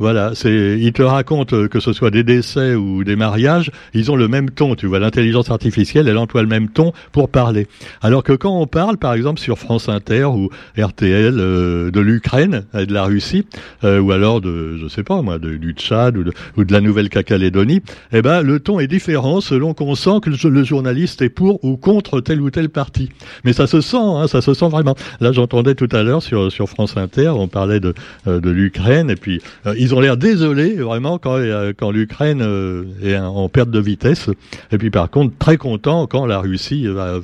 Voilà, 0.00 0.30
c'est, 0.34 0.78
ils 0.80 0.94
te 0.94 1.02
racontent 1.02 1.54
euh, 1.54 1.68
que 1.68 1.78
ce 1.78 1.92
soit 1.92 2.10
des 2.10 2.24
décès 2.24 2.74
ou 2.74 3.04
des 3.04 3.16
mariages, 3.16 3.70
ils 3.92 4.10
ont 4.10 4.16
le 4.16 4.28
même 4.28 4.50
ton. 4.50 4.74
Tu 4.74 4.86
vois, 4.86 4.98
l'intelligence 4.98 5.50
artificielle, 5.50 6.08
elle 6.08 6.16
emploie 6.16 6.40
le 6.40 6.48
même 6.48 6.70
ton 6.70 6.94
pour 7.12 7.28
parler. 7.28 7.66
Alors 8.00 8.24
que 8.24 8.32
quand 8.32 8.58
on 8.58 8.66
parle, 8.66 8.96
par 8.96 9.12
exemple, 9.12 9.38
sur 9.38 9.58
France 9.58 9.90
Inter 9.90 10.24
ou 10.24 10.48
RTL 10.78 11.34
euh, 11.38 11.90
de 11.90 12.00
l'Ukraine 12.00 12.64
et 12.72 12.86
de 12.86 12.94
la 12.94 13.04
Russie, 13.04 13.44
euh, 13.84 14.00
ou 14.00 14.10
alors 14.12 14.40
de, 14.40 14.78
je 14.78 14.88
sais 14.88 15.02
pas 15.02 15.20
moi, 15.20 15.38
de, 15.38 15.58
du 15.58 15.72
Tchad 15.72 16.16
ou 16.16 16.24
de, 16.24 16.32
ou 16.56 16.64
de 16.64 16.72
la 16.72 16.80
Nouvelle-Calédonie, 16.80 17.82
eh 18.14 18.22
ben 18.22 18.40
le 18.40 18.58
ton 18.58 18.80
est 18.80 18.86
différent 18.86 19.42
selon 19.42 19.74
qu'on 19.74 19.94
sent 19.94 20.20
que 20.22 20.30
le, 20.30 20.64
journaliste 20.64 21.20
est 21.20 21.28
pour 21.28 21.62
ou 21.62 21.76
contre 21.76 22.22
tel 22.22 22.40
ou 22.40 22.48
tel 22.48 22.70
parti. 22.70 23.10
Mais 23.44 23.52
ça 23.52 23.66
se 23.66 23.82
sent, 23.82 23.98
hein, 23.98 24.28
ça 24.28 24.40
se 24.40 24.54
sent 24.54 24.68
vraiment. 24.70 24.96
Là, 25.20 25.32
j'entendais 25.32 25.74
tout 25.74 25.88
à 25.92 26.02
l'heure 26.02 26.22
sur 26.22 26.50
sur 26.50 26.70
France 26.70 26.96
Inter, 26.96 27.28
on 27.28 27.48
parlait 27.48 27.80
de 27.80 27.92
de 28.26 28.50
l'Ukraine 28.50 29.10
et 29.10 29.16
puis 29.16 29.42
ils 29.76 29.89
ont 29.94 30.00
l'air 30.00 30.16
désolés 30.16 30.74
vraiment 30.74 31.18
quand, 31.18 31.36
euh, 31.36 31.72
l'Ukraine 31.92 32.42
euh, 32.42 32.84
est 33.02 33.16
en 33.16 33.48
perte 33.48 33.70
de 33.70 33.78
vitesse. 33.78 34.28
Et 34.72 34.78
puis 34.78 34.90
par 34.90 35.10
contre 35.10 35.36
très 35.38 35.56
content 35.56 36.06
quand 36.06 36.26
la 36.26 36.38
Russie 36.38 36.86
va. 36.86 37.20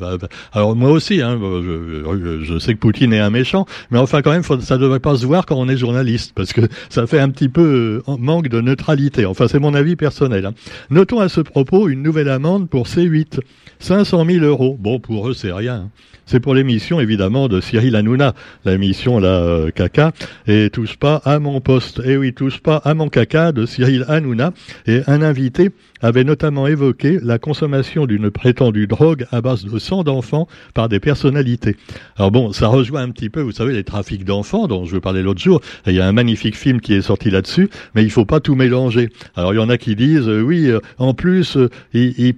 Alors 0.53 0.75
moi 0.77 0.91
aussi, 0.91 1.21
hein, 1.23 1.39
je, 1.41 2.41
je, 2.43 2.59
sais 2.59 2.75
que 2.75 2.79
Poutine 2.79 3.13
est 3.13 3.21
un 3.21 3.31
méchant, 3.31 3.67
mais 3.91 3.99
enfin 3.99 4.23
quand 4.23 4.31
même 4.31 4.43
ça 4.43 4.77
ne 4.77 4.81
devrait 4.81 5.01
pas 5.01 5.17
se 5.17 5.27
voir 5.27 5.47
quand 5.47 5.57
on 5.57 5.69
est 5.69 5.77
journaliste 5.77 6.33
parce 6.35 6.53
que 6.53 6.63
ça 6.89 7.07
fait 7.07 7.21
un 7.21 7.31
petit 7.31 7.49
peu 7.49 8.03
euh, 8.09 8.17
manque 8.19 8.49
de 8.49 8.61
neutralité. 8.61 9.27
Enfin 9.27 9.49
c'est 9.49 9.59
mon 9.59 9.75
avis 9.75 9.97
personnel. 9.97 10.47
Hein. 10.47 10.55
Notons 10.91 11.21
à 11.21 11.29
ce 11.29 11.41
propos 11.41 11.89
une 11.89 12.03
nouvelle 12.03 12.29
amende 12.29 12.69
pour 12.69 12.87
C8, 12.87 13.41
500 13.79 14.25
000 14.25 14.45
euros. 14.45 14.77
Bon 14.79 15.01
pour 15.01 15.29
eux 15.29 15.35
c'est 15.35 15.53
rien. 15.53 15.75
Hein. 15.75 15.91
C'est 16.29 16.41
pour 16.41 16.55
l'émission 16.55 16.99
évidemment 16.99 17.47
de 17.47 17.61
Cyril 17.61 17.95
Hanouna, 17.95 18.35
l'émission 18.65 19.21
là 19.21 19.29
euh, 19.29 19.71
caca 19.71 20.11
et 20.49 20.71
touche 20.71 20.97
pas 20.97 21.23
à 21.25 21.39
mon 21.39 21.61
poste. 21.61 22.03
Et 22.05 22.17
oui, 22.17 22.35
touche 22.35 22.56
pas 22.61 22.77
à 22.85 22.95
mon 22.95 23.09
caca 23.09 23.53
de 23.53 23.67
Cyril 23.67 24.05
Hanouna 24.09 24.53
et 24.87 25.03
un 25.07 25.23
invité 25.23 25.71
avait 26.07 26.23
notamment 26.23 26.69
évoqué 26.69 27.19
la 27.21 27.39
consommation 27.39 28.07
d'une 28.07 28.31
prétendue 28.31 28.87
drogue 28.87 29.27
à 29.33 29.41
base 29.41 29.65
de 29.65 29.79
sang 29.81 30.05
d'enfants 30.05 30.47
par 30.73 30.89
des 30.89 31.01
personnalités. 31.01 31.77
Alors 32.17 32.31
bon, 32.31 32.53
ça 32.53 32.69
rejoint 32.69 33.03
un 33.03 33.11
petit 33.11 33.29
peu, 33.29 33.41
vous 33.41 33.51
savez, 33.51 33.73
les 33.73 33.83
trafics 33.83 34.25
d'enfants 34.25 34.69
dont 34.69 34.85
je 34.85 34.99
parlais 34.99 35.23
l'autre 35.23 35.41
jour. 35.41 35.61
Il 35.85 35.95
y 35.95 36.01
a 36.01 36.07
un 36.07 36.13
magnifique 36.13 36.57
film 36.57 36.81
qui 36.81 36.95
est 36.95 37.03
sorti 37.03 37.29
là-dessus, 37.29 37.71
mais 37.97 38.05
il 38.05 38.11
faut 38.11 38.25
pas 38.25 38.39
tout 38.39 38.55
mélanger. 38.55 39.11
Alors 39.35 39.53
il 39.53 39.57
y 39.57 39.61
en 39.61 39.69
a 39.69 39.79
qui 39.79 39.97
disent, 39.97 40.29
euh, 40.29 40.43
oui, 40.43 40.71
euh, 40.71 40.79
en 40.99 41.13
plus, 41.13 41.57
euh, 41.57 41.71
il, 41.93 42.35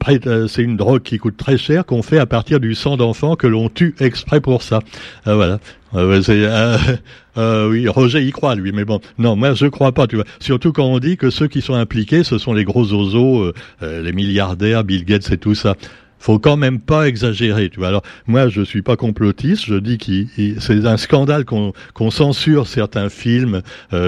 c'est 0.48 0.62
une 0.62 0.78
drogue 0.78 1.02
qui 1.02 1.18
coûte 1.18 1.36
très 1.36 1.58
cher, 1.58 1.84
qu'on 1.84 2.02
fait 2.02 2.18
à 2.18 2.26
partir 2.26 2.60
du 2.60 2.74
sang 2.74 2.96
d'enfants 2.96 3.36
que 3.36 3.46
l'on 3.46 3.68
tue 3.68 3.94
exprès 4.00 4.40
pour 4.40 4.62
ça. 4.62 4.80
voilà. 5.26 5.58
Euh, 5.94 7.68
oui, 7.70 7.88
Roger 7.88 8.22
y 8.22 8.30
croit, 8.30 8.54
lui, 8.54 8.72
mais 8.72 8.84
bon, 8.84 9.00
non, 9.18 9.36
moi 9.36 9.54
je 9.54 9.66
crois 9.66 9.92
pas, 9.92 10.06
tu 10.06 10.16
vois. 10.16 10.24
Surtout 10.40 10.72
quand 10.72 10.84
on 10.84 10.98
dit 10.98 11.16
que 11.16 11.30
ceux 11.30 11.48
qui 11.48 11.60
sont 11.60 11.74
impliqués, 11.74 12.24
ce 12.24 12.38
sont 12.38 12.52
les 12.52 12.64
gros 12.64 12.92
oiseaux, 12.92 13.42
euh, 13.42 13.48
euh, 13.48 13.52
les 13.80 14.12
milliardaires, 14.12 14.84
Bill 14.84 15.04
Gates 15.04 15.30
et 15.32 15.38
tout 15.38 15.54
ça. 15.54 15.74
Faut 16.20 16.40
quand 16.40 16.56
même 16.56 16.80
pas 16.80 17.06
exagérer, 17.06 17.68
tu 17.68 17.78
vois. 17.78 17.86
Alors 17.88 18.02
moi, 18.26 18.48
je 18.48 18.62
suis 18.62 18.82
pas 18.82 18.96
complotiste. 18.96 19.66
Je 19.66 19.76
dis 19.76 19.98
que 19.98 20.60
c'est 20.60 20.84
un 20.84 20.96
scandale 20.96 21.44
qu'on 21.44 22.10
censure 22.10 22.66
certains 22.66 23.08
films, 23.08 23.62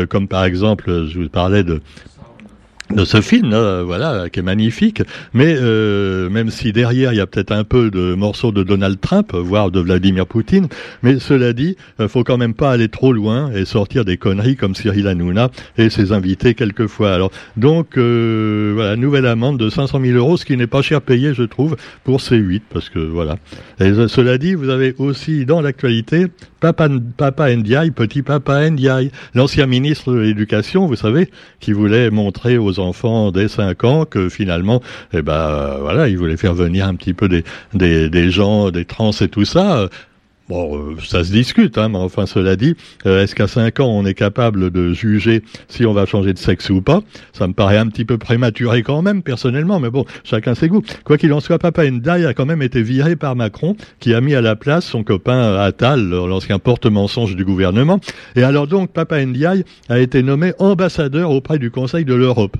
comme 0.08 0.26
par 0.26 0.44
exemple, 0.44 1.06
je 1.06 1.20
vous 1.20 1.28
parlais 1.28 1.62
de 1.62 1.80
de 2.94 3.04
ce 3.04 3.20
film, 3.20 3.54
voilà, 3.84 4.28
qui 4.30 4.40
est 4.40 4.42
magnifique. 4.42 5.02
Mais 5.32 5.54
euh, 5.58 6.28
même 6.30 6.50
si 6.50 6.72
derrière 6.72 7.12
il 7.12 7.16
y 7.16 7.20
a 7.20 7.26
peut-être 7.26 7.52
un 7.52 7.64
peu 7.64 7.90
de 7.90 8.14
morceaux 8.14 8.52
de 8.52 8.62
Donald 8.62 9.00
Trump, 9.00 9.32
voire 9.34 9.70
de 9.70 9.80
Vladimir 9.80 10.26
Poutine, 10.26 10.68
mais 11.02 11.18
cela 11.18 11.52
dit, 11.52 11.76
euh, 12.00 12.08
faut 12.08 12.24
quand 12.24 12.38
même 12.38 12.54
pas 12.54 12.72
aller 12.72 12.88
trop 12.88 13.12
loin 13.12 13.50
et 13.52 13.64
sortir 13.64 14.04
des 14.04 14.16
conneries 14.16 14.56
comme 14.56 14.74
Cyril 14.74 15.06
Hanouna 15.06 15.50
et 15.78 15.90
ses 15.90 16.12
invités 16.12 16.54
quelquefois. 16.54 17.14
Alors 17.14 17.30
donc 17.56 17.96
euh, 17.96 18.72
voilà, 18.74 18.96
nouvelle 18.96 19.26
amende 19.26 19.58
de 19.58 19.70
500 19.70 20.00
000 20.00 20.16
euros, 20.16 20.36
ce 20.36 20.44
qui 20.44 20.56
n'est 20.56 20.66
pas 20.66 20.82
cher 20.82 21.00
payé, 21.00 21.34
je 21.34 21.42
trouve, 21.42 21.76
pour 22.04 22.18
C8, 22.18 22.62
parce 22.72 22.88
que 22.88 22.98
voilà. 22.98 23.36
Et 23.78 23.92
cela 24.08 24.38
dit, 24.38 24.54
vous 24.54 24.68
avez 24.68 24.94
aussi 24.98 25.46
dans 25.46 25.60
l'actualité 25.60 26.26
Papa, 26.60 26.88
Papa 27.16 27.54
Ndiaye, 27.54 27.90
petit 27.90 28.22
Papa 28.22 28.68
Ndiaye, 28.68 29.10
l'ancien 29.34 29.66
ministre 29.66 30.12
de 30.12 30.18
l'Éducation, 30.18 30.86
vous 30.86 30.96
savez, 30.96 31.30
qui 31.58 31.72
voulait 31.72 32.10
montrer 32.10 32.58
aux 32.58 32.79
enfants 32.80 33.30
dès 33.30 33.48
5 33.48 33.84
ans 33.84 34.04
que 34.04 34.28
finalement, 34.28 34.82
eh 35.12 35.22
ben 35.22 35.76
voilà, 35.80 36.08
il 36.08 36.18
voulait 36.18 36.36
faire 36.36 36.54
venir 36.54 36.86
un 36.86 36.94
petit 36.94 37.14
peu 37.14 37.28
des, 37.28 37.44
des, 37.74 38.08
des 38.10 38.30
gens, 38.30 38.70
des 38.70 38.84
trans 38.84 39.12
et 39.12 39.28
tout 39.28 39.44
ça. 39.44 39.88
Bon, 40.50 40.76
euh, 40.76 40.96
ça 41.00 41.22
se 41.22 41.30
discute, 41.30 41.78
hein, 41.78 41.90
mais 41.90 41.98
enfin, 41.98 42.26
cela 42.26 42.56
dit, 42.56 42.74
euh, 43.06 43.22
est-ce 43.22 43.36
qu'à 43.36 43.46
5 43.46 43.78
ans, 43.78 43.86
on 43.86 44.04
est 44.04 44.14
capable 44.14 44.72
de 44.72 44.92
juger 44.92 45.44
si 45.68 45.86
on 45.86 45.92
va 45.92 46.06
changer 46.06 46.32
de 46.32 46.38
sexe 46.38 46.70
ou 46.70 46.82
pas? 46.82 47.02
Ça 47.32 47.46
me 47.46 47.52
paraît 47.52 47.76
un 47.76 47.86
petit 47.86 48.04
peu 48.04 48.18
prématuré 48.18 48.82
quand 48.82 49.00
même, 49.00 49.22
personnellement, 49.22 49.78
mais 49.78 49.90
bon, 49.90 50.06
chacun 50.24 50.56
ses 50.56 50.66
goûts. 50.66 50.82
Quoi 51.04 51.18
qu'il 51.18 51.32
en 51.34 51.38
soit, 51.38 51.60
Papa 51.60 51.88
Ndiaye 51.88 52.26
a 52.26 52.34
quand 52.34 52.46
même 52.46 52.62
été 52.62 52.82
viré 52.82 53.14
par 53.14 53.36
Macron, 53.36 53.76
qui 54.00 54.12
a 54.12 54.20
mis 54.20 54.34
à 54.34 54.40
la 54.40 54.56
place 54.56 54.84
son 54.84 55.04
copain 55.04 55.54
Attal, 55.54 56.08
l'ancien 56.10 56.58
porte-mensonge 56.58 57.36
du 57.36 57.44
gouvernement. 57.44 58.00
Et 58.34 58.42
alors 58.42 58.66
donc, 58.66 58.90
Papa 58.90 59.24
Ndiaye 59.24 59.62
a 59.88 60.00
été 60.00 60.24
nommé 60.24 60.52
ambassadeur 60.58 61.30
auprès 61.30 61.60
du 61.60 61.70
Conseil 61.70 62.04
de 62.04 62.14
l'Europe. 62.14 62.56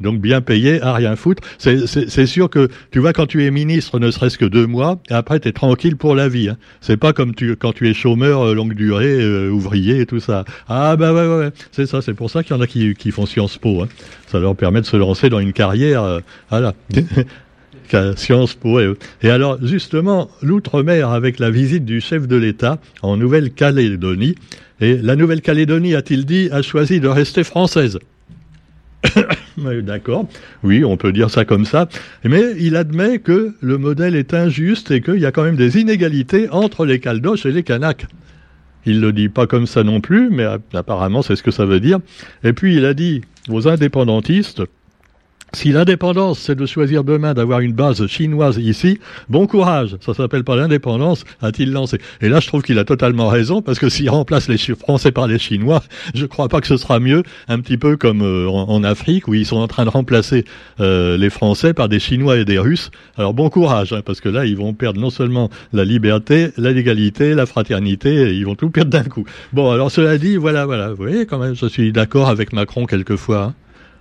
Donc 0.00 0.20
bien 0.20 0.40
payé 0.40 0.80
à 0.80 0.94
rien 0.94 1.16
foutre. 1.16 1.42
C'est 1.58 2.26
sûr 2.26 2.50
que 2.50 2.68
tu 2.90 2.98
vois 2.98 3.12
quand 3.12 3.26
tu 3.26 3.44
es 3.44 3.50
ministre, 3.50 3.98
ne 3.98 4.10
serait-ce 4.10 4.38
que 4.38 4.44
deux 4.44 4.66
mois, 4.66 5.00
et 5.10 5.14
après 5.14 5.40
tu 5.40 5.48
es 5.48 5.52
tranquille 5.52 5.96
pour 5.96 6.14
la 6.14 6.28
vie. 6.28 6.48
Hein. 6.48 6.56
C'est 6.80 6.96
pas 6.96 7.12
comme 7.12 7.34
tu 7.34 7.56
quand 7.56 7.72
tu 7.72 7.88
es 7.88 7.94
chômeur 7.94 8.42
euh, 8.42 8.54
longue 8.54 8.74
durée, 8.74 9.20
euh, 9.20 9.50
ouvrier 9.50 10.00
et 10.00 10.06
tout 10.06 10.20
ça. 10.20 10.44
Ah 10.68 10.96
bah 10.96 11.12
ouais 11.12 11.26
ouais, 11.26 11.38
ouais. 11.38 11.50
c'est 11.72 11.86
ça. 11.86 12.02
C'est 12.02 12.14
pour 12.14 12.30
ça 12.30 12.42
qu'il 12.42 12.54
y 12.54 12.58
en 12.58 12.62
a 12.62 12.66
qui, 12.66 12.94
qui 12.94 13.10
font 13.10 13.26
Sciences 13.26 13.58
Po. 13.58 13.82
Hein. 13.82 13.88
Ça 14.26 14.38
leur 14.38 14.54
permet 14.54 14.80
de 14.80 14.86
se 14.86 14.96
lancer 14.96 15.28
dans 15.28 15.40
une 15.40 15.52
carrière. 15.52 16.02
Euh, 16.02 16.20
voilà. 16.50 16.74
Sciences 18.16 18.54
Po. 18.54 18.80
Et, 18.80 18.92
et 19.22 19.30
alors 19.30 19.58
justement, 19.64 20.30
l'outre-mer 20.42 21.10
avec 21.10 21.38
la 21.38 21.50
visite 21.50 21.84
du 21.84 22.00
chef 22.00 22.28
de 22.28 22.36
l'État 22.36 22.78
en 23.02 23.16
Nouvelle-Calédonie. 23.16 24.34
Et 24.80 24.96
la 24.96 25.16
Nouvelle-Calédonie, 25.16 25.94
a-t-il 25.94 26.24
dit, 26.24 26.48
a 26.52 26.62
choisi 26.62 27.00
de 27.00 27.08
rester 27.08 27.42
française? 27.42 27.98
D'accord, 29.82 30.28
oui, 30.62 30.84
on 30.84 30.96
peut 30.96 31.12
dire 31.12 31.30
ça 31.30 31.44
comme 31.44 31.64
ça, 31.64 31.88
mais 32.24 32.42
il 32.58 32.76
admet 32.76 33.18
que 33.18 33.54
le 33.60 33.78
modèle 33.78 34.14
est 34.14 34.34
injuste 34.34 34.90
et 34.90 35.00
qu'il 35.00 35.18
y 35.18 35.26
a 35.26 35.32
quand 35.32 35.42
même 35.42 35.56
des 35.56 35.78
inégalités 35.78 36.48
entre 36.50 36.84
les 36.84 37.00
Caldoches 37.00 37.46
et 37.46 37.52
les 37.52 37.62
Kanaks. 37.62 38.06
Il 38.86 39.00
le 39.00 39.12
dit 39.12 39.28
pas 39.28 39.46
comme 39.46 39.66
ça 39.66 39.82
non 39.82 40.00
plus, 40.00 40.30
mais 40.30 40.46
apparemment 40.72 41.22
c'est 41.22 41.36
ce 41.36 41.42
que 41.42 41.50
ça 41.50 41.66
veut 41.66 41.80
dire. 41.80 41.98
Et 42.44 42.52
puis 42.52 42.76
il 42.76 42.84
a 42.84 42.94
dit 42.94 43.22
aux 43.48 43.68
indépendantistes, 43.68 44.62
si 45.54 45.72
l'indépendance, 45.72 46.38
c'est 46.40 46.54
de 46.54 46.66
choisir 46.66 47.04
demain 47.04 47.32
d'avoir 47.32 47.60
une 47.60 47.72
base 47.72 48.06
chinoise 48.06 48.58
ici, 48.58 49.00
bon 49.30 49.46
courage, 49.46 49.96
ça 50.04 50.12
s'appelle 50.12 50.44
pas 50.44 50.56
l'indépendance, 50.56 51.24
a-t-il 51.40 51.72
lancé. 51.72 51.98
Et 52.20 52.28
là, 52.28 52.40
je 52.40 52.46
trouve 52.46 52.62
qu'il 52.62 52.78
a 52.78 52.84
totalement 52.84 53.28
raison, 53.28 53.62
parce 53.62 53.78
que 53.78 53.88
s'il 53.88 54.10
remplace 54.10 54.48
les 54.48 54.58
Français 54.58 55.10
par 55.10 55.26
les 55.26 55.38
Chinois, 55.38 55.82
je 56.14 56.26
crois 56.26 56.48
pas 56.48 56.60
que 56.60 56.66
ce 56.66 56.76
sera 56.76 57.00
mieux, 57.00 57.22
un 57.48 57.60
petit 57.60 57.78
peu 57.78 57.96
comme 57.96 58.20
euh, 58.20 58.46
en, 58.46 58.84
Afrique, 58.84 59.26
où 59.26 59.34
ils 59.34 59.46
sont 59.46 59.56
en 59.56 59.68
train 59.68 59.86
de 59.86 59.90
remplacer 59.90 60.44
euh, 60.80 61.16
les 61.16 61.30
Français 61.30 61.72
par 61.72 61.88
des 61.88 61.98
Chinois 61.98 62.36
et 62.36 62.44
des 62.44 62.58
Russes. 62.58 62.90
Alors 63.16 63.32
bon 63.32 63.48
courage, 63.48 63.94
hein, 63.94 64.02
parce 64.04 64.20
que 64.20 64.28
là, 64.28 64.44
ils 64.44 64.56
vont 64.56 64.74
perdre 64.74 65.00
non 65.00 65.10
seulement 65.10 65.48
la 65.72 65.84
liberté, 65.84 66.50
la 66.58 66.72
légalité, 66.72 67.34
la 67.34 67.46
fraternité, 67.46 68.34
ils 68.34 68.44
vont 68.44 68.54
tout 68.54 68.70
perdre 68.70 68.90
d'un 68.90 69.04
coup. 69.04 69.24
Bon, 69.54 69.70
alors 69.70 69.90
cela 69.90 70.18
dit, 70.18 70.36
voilà, 70.36 70.66
voilà, 70.66 70.90
vous 70.90 70.96
voyez, 70.96 71.24
quand 71.24 71.38
même, 71.38 71.54
je 71.54 71.66
suis 71.66 71.90
d'accord 71.90 72.28
avec 72.28 72.52
Macron 72.52 72.84
quelquefois. 72.84 73.42
Hein. 73.44 73.54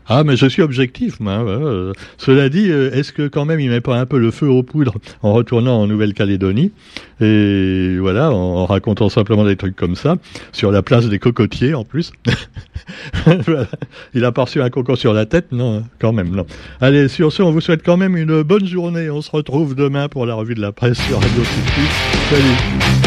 Ah, 0.10 0.24
mais 0.24 0.38
je 0.38 0.46
suis 0.48 0.62
objectif, 0.62 1.20
moi. 1.20 1.34
Euh. 1.34 1.92
Cela 2.18 2.50
dit, 2.50 2.72
euh, 2.72 2.92
est-ce 2.92 3.12
que 3.12 3.28
quand 3.28 3.46
même 3.46 3.60
il 3.60 3.70
met 3.70 3.82
pas 3.82 3.98
un 3.98 4.06
peu 4.06 4.18
le 4.18 4.32
feu 4.32 4.48
aux 4.48 4.64
poudres 4.64 4.96
en 5.22 5.34
retournant 5.34 5.82
en 5.82 5.88
Nouvelle-Calédonie 5.88 6.72
et 7.20 7.98
voilà, 8.00 8.32
en, 8.32 8.66
racontant 8.66 9.10
simplement 9.10 9.44
des 9.44 9.56
trucs 9.56 9.76
comme 9.76 9.96
ça 9.96 10.18
sur 10.52 10.72
la 10.72 10.82
place 10.82 11.08
des 11.08 11.20
cocotiers 11.20 11.74
en 11.74 11.84
plus? 11.84 12.12
Il 14.14 14.24
a 14.24 14.32
pas 14.32 14.44
reçu 14.44 14.62
un 14.62 14.70
coco 14.70 14.96
sur 14.96 15.14
la 15.14 15.26
tête, 15.26 15.52
non, 15.52 15.84
quand 16.00 16.14
même, 16.14 16.30
non. 16.30 16.46
Allez, 16.80 17.08
sur 17.08 17.34
ce, 17.34 17.42
on 17.42 17.52
vous 17.52 17.62
souhaite 17.62 17.84
quand 17.84 17.98
même 17.98 18.16
une 18.16 18.44
bonne 18.44 18.66
journée. 18.66 19.10
On 19.10 19.22
se 19.22 19.32
retrouve 19.32 19.76
demain 19.76 20.08
pour 20.08 20.26
la 20.26 20.36
revue 20.36 20.56
de 20.56 20.62
la 20.62 20.72
presse 20.72 21.00
sur 21.00 21.20
Radio 21.20 21.44
Salut. 22.30 23.07